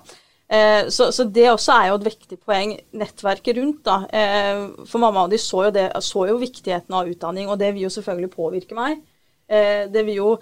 Eh, 0.53 0.89
så, 0.93 1.09
så, 1.13 1.25
det 1.25 1.47
også 1.49 1.73
er 1.79 1.87
jo 1.89 1.97
et 1.97 2.09
viktig 2.11 2.37
poeng, 2.45 2.75
nettverket 3.01 3.57
rundt. 3.57 3.81
da. 3.89 4.03
Eh, 4.13 4.67
for 4.89 5.01
mamma 5.01 5.25
og 5.25 5.33
de 5.33 5.41
så 5.41 5.67
jo, 5.67 5.73
det, 5.73 5.87
så 6.05 6.27
jo, 6.29 6.37
viktigheten 6.41 6.97
av 6.99 7.09
utdanning, 7.09 7.49
og 7.49 7.57
det 7.61 7.73
vil 7.73 7.87
jo 7.87 7.93
selvfølgelig 7.95 8.33
påvirke 8.35 8.77
meg. 8.77 9.01
Eh, 9.49 9.89
det 9.93 10.05
vil 10.09 10.21
jo 10.23 10.35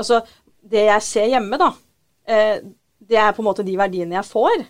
Altså, 0.00 0.20
det 0.62 0.84
jeg 0.86 1.02
ser 1.02 1.26
hjemme, 1.32 1.56
da, 1.58 1.66
eh, 2.30 2.60
det 3.10 3.16
er 3.18 3.32
på 3.34 3.42
en 3.42 3.48
måte 3.48 3.64
de 3.66 3.72
verdiene 3.76 4.14
jeg 4.14 4.28
får. 4.28 4.62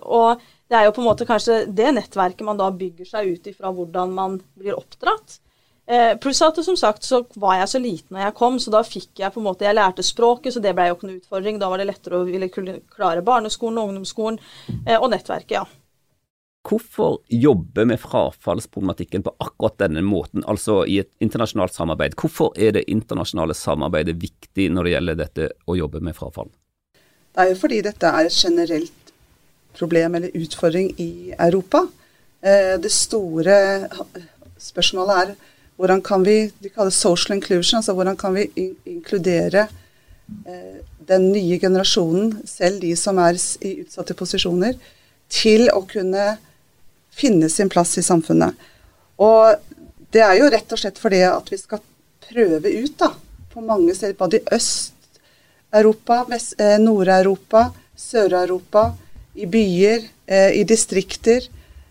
og 0.00 0.40
det 0.70 0.78
er 0.78 0.86
jo 0.86 0.92
på 0.96 1.02
en 1.02 1.06
måte 1.10 1.26
kanskje 1.28 1.58
det 1.66 1.90
nettverket 1.92 2.46
man 2.46 2.56
da 2.56 2.70
bygger 2.72 3.04
seg 3.04 3.34
ut 3.34 3.48
ifra 3.50 3.70
hvordan 3.74 4.14
man 4.16 4.38
blir 4.56 4.78
oppdratt. 4.78 5.36
Eh, 5.90 6.12
pluss 6.22 6.38
at 6.46 6.58
som 6.62 6.76
sagt 6.78 7.02
så 7.02 7.24
var 7.34 7.56
jeg 7.58 7.70
så 7.72 7.78
liten 7.82 8.14
når 8.14 8.28
jeg 8.28 8.34
kom, 8.38 8.60
så 8.62 8.70
da 8.70 8.84
fikk 8.86 9.24
jeg 9.24 9.34
på 9.34 9.40
en 9.40 9.46
måte 9.48 9.66
Jeg 9.66 9.74
lærte 9.74 10.04
språket, 10.06 10.54
så 10.54 10.62
det 10.62 10.70
ble 10.78 10.86
jo 10.86 10.94
ikke 10.94 11.08
noe 11.08 11.18
utfordring. 11.18 11.58
Da 11.58 11.70
var 11.72 11.82
det 11.82 11.88
lettere 11.88 12.20
å 12.20 12.28
ville 12.28 12.46
klare 12.50 13.24
barneskolen 13.26 13.80
og 13.80 13.90
ungdomsskolen, 13.90 14.38
eh, 14.84 14.94
og 15.00 15.10
nettverket, 15.10 15.56
ja. 15.58 15.64
Hvorfor 16.68 17.18
jobbe 17.32 17.86
med 17.88 17.98
frafallsproblematikken 17.98 19.24
på 19.26 19.34
akkurat 19.40 19.80
denne 19.80 20.04
måten, 20.06 20.44
altså 20.46 20.84
i 20.84 21.00
et 21.02 21.10
internasjonalt 21.24 21.74
samarbeid? 21.74 22.14
Hvorfor 22.20 22.52
er 22.54 22.76
det 22.76 22.84
internasjonale 22.92 23.56
samarbeidet 23.56 24.18
viktig 24.20 24.68
når 24.70 24.86
det 24.86 24.94
gjelder 24.94 25.20
dette 25.24 25.52
å 25.66 25.78
jobbe 25.80 26.04
med 26.04 26.14
frafall? 26.14 26.52
Det 27.34 27.42
er 27.42 27.50
jo 27.50 27.60
fordi 27.62 27.82
dette 27.82 28.06
er 28.06 28.28
et 28.28 28.42
generelt 28.44 29.14
problem 29.74 30.20
eller 30.20 30.36
utfordring 30.38 30.92
i 31.00 31.12
Europa. 31.38 31.86
Eh, 32.42 32.76
det 32.78 32.92
store 32.92 33.88
spørsmålet 34.60 35.24
er 35.24 35.38
hvordan 35.80 36.02
kan 36.04 36.24
vi 36.24 36.52
De 36.60 36.68
kaller 36.68 36.92
social 36.92 37.36
inclusion, 37.36 37.78
altså 37.78 37.94
hvordan 37.96 38.16
kan 38.20 38.34
vi 38.36 38.50
inkludere 38.84 39.66
eh, 40.46 40.80
den 41.08 41.30
nye 41.32 41.58
generasjonen, 41.58 42.34
selv 42.44 42.82
de 42.84 42.92
som 42.96 43.18
er 43.18 43.38
i 43.64 43.78
utsatte 43.80 44.14
posisjoner, 44.14 44.76
til 45.32 45.70
å 45.72 45.80
kunne 45.88 46.36
finne 47.16 47.48
sin 47.48 47.70
plass 47.72 47.96
i 47.98 48.04
samfunnet. 48.04 48.54
Og 49.24 49.56
det 50.12 50.22
er 50.26 50.36
jo 50.38 50.50
rett 50.52 50.72
og 50.74 50.80
slett 50.82 51.00
fordi 51.00 51.22
at 51.26 51.48
vi 51.50 51.58
skal 51.58 51.80
prøve 52.28 52.70
ut 52.70 52.96
da, 53.00 53.14
på 53.50 53.64
mange 53.64 53.94
steder, 53.96 54.18
både 54.18 54.40
i 54.40 54.56
Øst-Europa, 54.58 56.26
eh, 56.58 56.76
Nord-Europa, 56.82 57.70
Sør-Europa, 57.96 58.90
i 59.34 59.46
byer, 59.46 60.04
eh, 60.26 60.60
i 60.60 60.64
distrikter, 60.64 61.48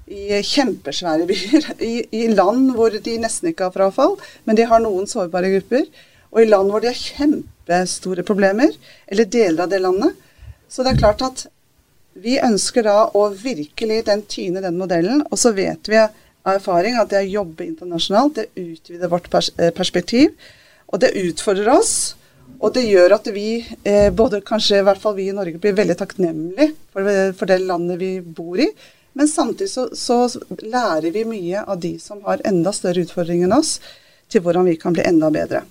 i 0.10 0.42
kjempesvære 0.46 1.28
byer, 1.30 1.68
i, 1.92 1.94
i, 2.12 2.26
land 2.34 2.74
hvor 2.78 2.94
de 2.94 3.18
nesten 3.22 3.52
ikke 3.52 3.70
har 3.70 3.76
frafall, 3.76 4.18
men 4.46 4.58
de 4.58 4.68
har 4.70 4.82
noen 4.84 5.08
sårbare 5.10 5.52
grupper, 5.58 5.86
og 6.30 6.42
i 6.42 6.50
land 6.50 6.74
hvor 6.74 6.84
de 6.84 6.92
har 6.92 7.00
kjempestore 7.00 8.26
problemer, 8.28 8.74
eller 9.08 9.30
deler 9.30 9.66
av 9.66 9.72
det 9.72 9.82
landet. 9.86 10.28
Så 10.70 10.86
det 10.86 10.94
er 10.94 11.02
klart 11.02 11.26
at 11.26 11.48
vi 12.20 12.40
ønsker 12.42 12.86
da 12.86 12.98
å 13.16 13.30
virkelig 13.32 14.04
den 14.10 14.24
tyne 14.30 14.64
den 14.66 14.78
modellen, 14.80 15.24
og 15.30 15.40
så 15.40 15.54
vet 15.56 15.90
vi 15.90 16.00
av 16.00 16.56
erfaring 16.58 16.98
at 17.00 17.12
det 17.12 17.24
å 17.24 17.34
jobbe 17.40 17.68
internasjonalt, 17.68 18.40
det 18.40 18.64
utvider 18.64 19.12
vårt 19.12 19.30
pers 19.32 19.52
eh, 19.58 19.74
perspektiv. 19.76 20.34
Og 20.90 21.02
det 21.04 21.14
utfordrer 21.20 21.70
oss. 21.74 22.16
Og 22.60 22.74
det 22.76 22.88
gjør 22.90 23.16
at 23.20 23.28
vi, 23.32 23.62
eh, 23.88 24.10
både 24.12 24.42
kanskje 24.46 24.80
i 24.80 24.86
hvert 24.88 25.02
fall 25.02 25.16
vi 25.16 25.30
i 25.30 25.36
Norge, 25.36 25.62
blir 25.62 25.78
veldig 25.78 25.96
takknemlige 26.00 26.74
for, 26.92 27.10
for, 27.38 27.46
det 27.48 27.60
landet 27.62 28.00
vi 28.02 28.12
bor 28.20 28.60
i. 28.60 28.68
Men 29.14 29.28
samtidig 29.28 29.72
så, 29.72 29.88
så, 29.96 30.20
lærer 30.62 31.10
vi 31.12 31.26
mye 31.28 31.64
av 31.64 31.80
de 31.82 31.96
som 32.00 32.22
har 32.28 32.44
enda 32.48 32.74
større 32.76 33.04
utfordringer 33.08 33.50
enn 33.50 33.58
oss, 33.58 33.80
til 34.30 34.44
hvordan 34.46 34.68
vi 34.70 34.78
kan 34.78 34.94
bli 34.94 35.06
enda 35.08 35.32
bedre. 35.34 35.64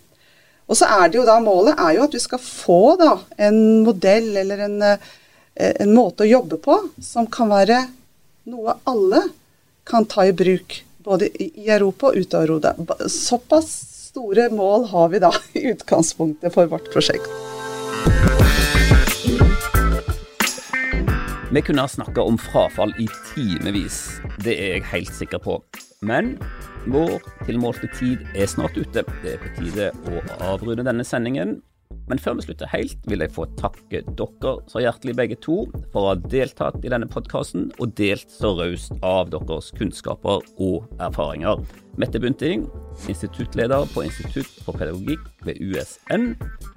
Og 0.68 0.76
så 0.76 0.88
er 0.98 1.08
det 1.08 1.20
jo 1.20 1.28
da 1.28 1.38
målet 1.40 1.78
er 1.80 1.94
jo 1.96 2.04
at 2.04 2.14
vi 2.16 2.20
skal 2.20 2.42
få 2.42 2.96
da 3.00 3.14
en 3.46 3.60
modell 3.86 4.34
eller 4.42 4.66
en 4.66 4.82
Eh, 5.58 5.74
en 5.82 5.94
måte 5.94 6.22
å 6.22 6.30
jobbe 6.30 6.60
på 6.62 6.76
som 7.02 7.26
kan 7.26 7.50
være 7.50 7.80
noe 8.48 8.76
alle 8.86 9.24
kan 9.88 10.06
ta 10.06 10.26
i 10.28 10.32
bruk, 10.32 10.84
både 11.02 11.30
i 11.34 11.66
Europa 11.66 12.12
og 12.12 12.18
ute 12.20 12.38
av 12.38 12.46
Europa. 12.46 13.08
Såpass 13.10 13.72
store 14.08 14.48
mål 14.54 14.86
har 14.92 15.10
vi 15.14 15.22
da 15.26 15.32
i 15.58 15.66
utgangspunktet 15.72 16.54
for 16.54 16.70
vårt 16.70 16.92
prosjekt. 16.94 17.26
Vi 21.50 21.62
kunne 21.62 21.80
ha 21.80 21.88
snakka 21.88 22.20
om 22.22 22.36
frafall 22.38 22.90
i 23.00 23.06
timevis, 23.30 24.20
det 24.44 24.52
er 24.52 24.74
jeg 24.74 24.88
helt 24.90 25.14
sikker 25.16 25.40
på. 25.40 25.54
Men 26.04 26.34
vår 26.92 27.22
tilmålte 27.46 27.88
tid 27.96 28.20
er 28.36 28.50
snart 28.52 28.76
ute. 28.76 29.00
Det 29.22 29.30
er 29.32 29.40
på 29.40 29.54
tide 29.56 29.86
å 30.12 30.20
avrunde 30.44 30.84
denne 30.84 31.06
sendingen. 31.08 31.54
Men 32.08 32.20
før 32.20 32.36
vi 32.36 32.44
slutter 32.44 32.68
helt, 32.68 32.98
vil 33.08 33.24
jeg 33.24 33.32
få 33.32 33.46
takke 33.56 34.02
dere 34.18 34.52
så 34.68 34.82
hjertelig 34.84 35.14
begge 35.16 35.38
to 35.40 35.62
for 35.94 36.02
å 36.02 36.10
ha 36.10 36.18
deltatt 36.20 36.84
i 36.84 36.92
denne 36.92 37.08
podkasten 37.08 37.70
og 37.78 37.94
delt 37.96 38.28
så 38.32 38.50
raust 38.58 38.92
av 39.00 39.30
deres 39.32 39.70
kunnskaper 39.78 40.44
og 40.60 41.00
erfaringer. 41.00 41.62
Mette 41.96 42.20
Bunting, 42.20 42.66
instituttleder 43.08 43.88
på 43.94 44.04
Institutt 44.04 44.52
for 44.66 44.76
pedagogikk 44.76 45.24
ved 45.48 45.64
USN, 45.64 46.34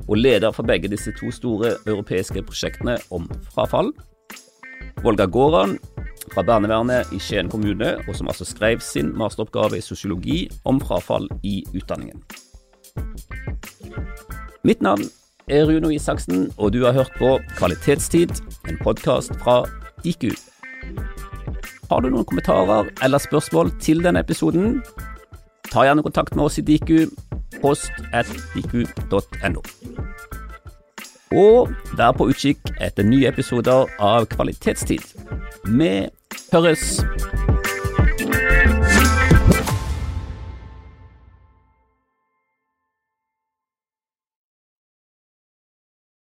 og 0.07 0.15
leder 0.15 0.55
for 0.55 0.63
begge 0.63 0.91
disse 0.95 1.11
to 1.19 1.27
store 1.35 1.75
europeiske 1.83 2.45
prosjektene 2.47 2.95
om 3.11 3.27
frafall. 3.51 3.91
Volga 5.03 5.25
Goran 5.25 5.77
fra 6.33 6.43
barnevernet 6.43 7.09
i 7.13 7.19
Skien 7.19 7.49
kommune, 7.49 7.95
og 8.07 8.15
som 8.15 8.27
altså 8.29 8.45
skrev 8.45 8.79
sin 8.85 9.11
masteroppgave 9.17 9.77
i 9.77 9.81
sosiologi 9.81 10.49
om 10.65 10.79
frafall 10.81 11.27
i 11.43 11.63
utdanningen. 11.73 12.21
Mitt 14.63 14.81
navn 14.81 15.03
er 15.49 15.65
Runo 15.65 15.89
Isaksen, 15.89 16.51
og 16.57 16.73
du 16.73 16.83
har 16.85 16.93
hørt 16.93 17.11
på 17.17 17.39
Kvalitetstid, 17.57 18.29
en 18.69 18.77
podkast 18.83 19.33
fra 19.41 19.63
IQ. 20.05 20.31
Har 21.89 21.99
du 22.01 22.11
noen 22.11 22.25
kommentarer 22.25 22.91
eller 23.03 23.19
spørsmål 23.19 23.73
til 23.81 24.03
denne 24.05 24.21
episoden, 24.21 24.83
ta 25.71 25.87
gjerne 25.87 26.05
kontakt 26.05 26.35
med 26.35 26.45
oss 26.45 26.61
i 26.61 26.65
Diku, 26.67 27.07
post 27.61 27.91
at 28.13 28.29
diku.no. 28.53 29.65
Og 31.31 31.71
vær 31.95 32.11
på 32.17 32.27
utkikk 32.31 32.73
etter 32.83 33.07
nye 33.07 33.29
episoder 33.31 33.87
av 34.03 34.27
Kvalitetstid. 34.33 35.13
Vi 35.67 35.93
høres! 36.51 36.99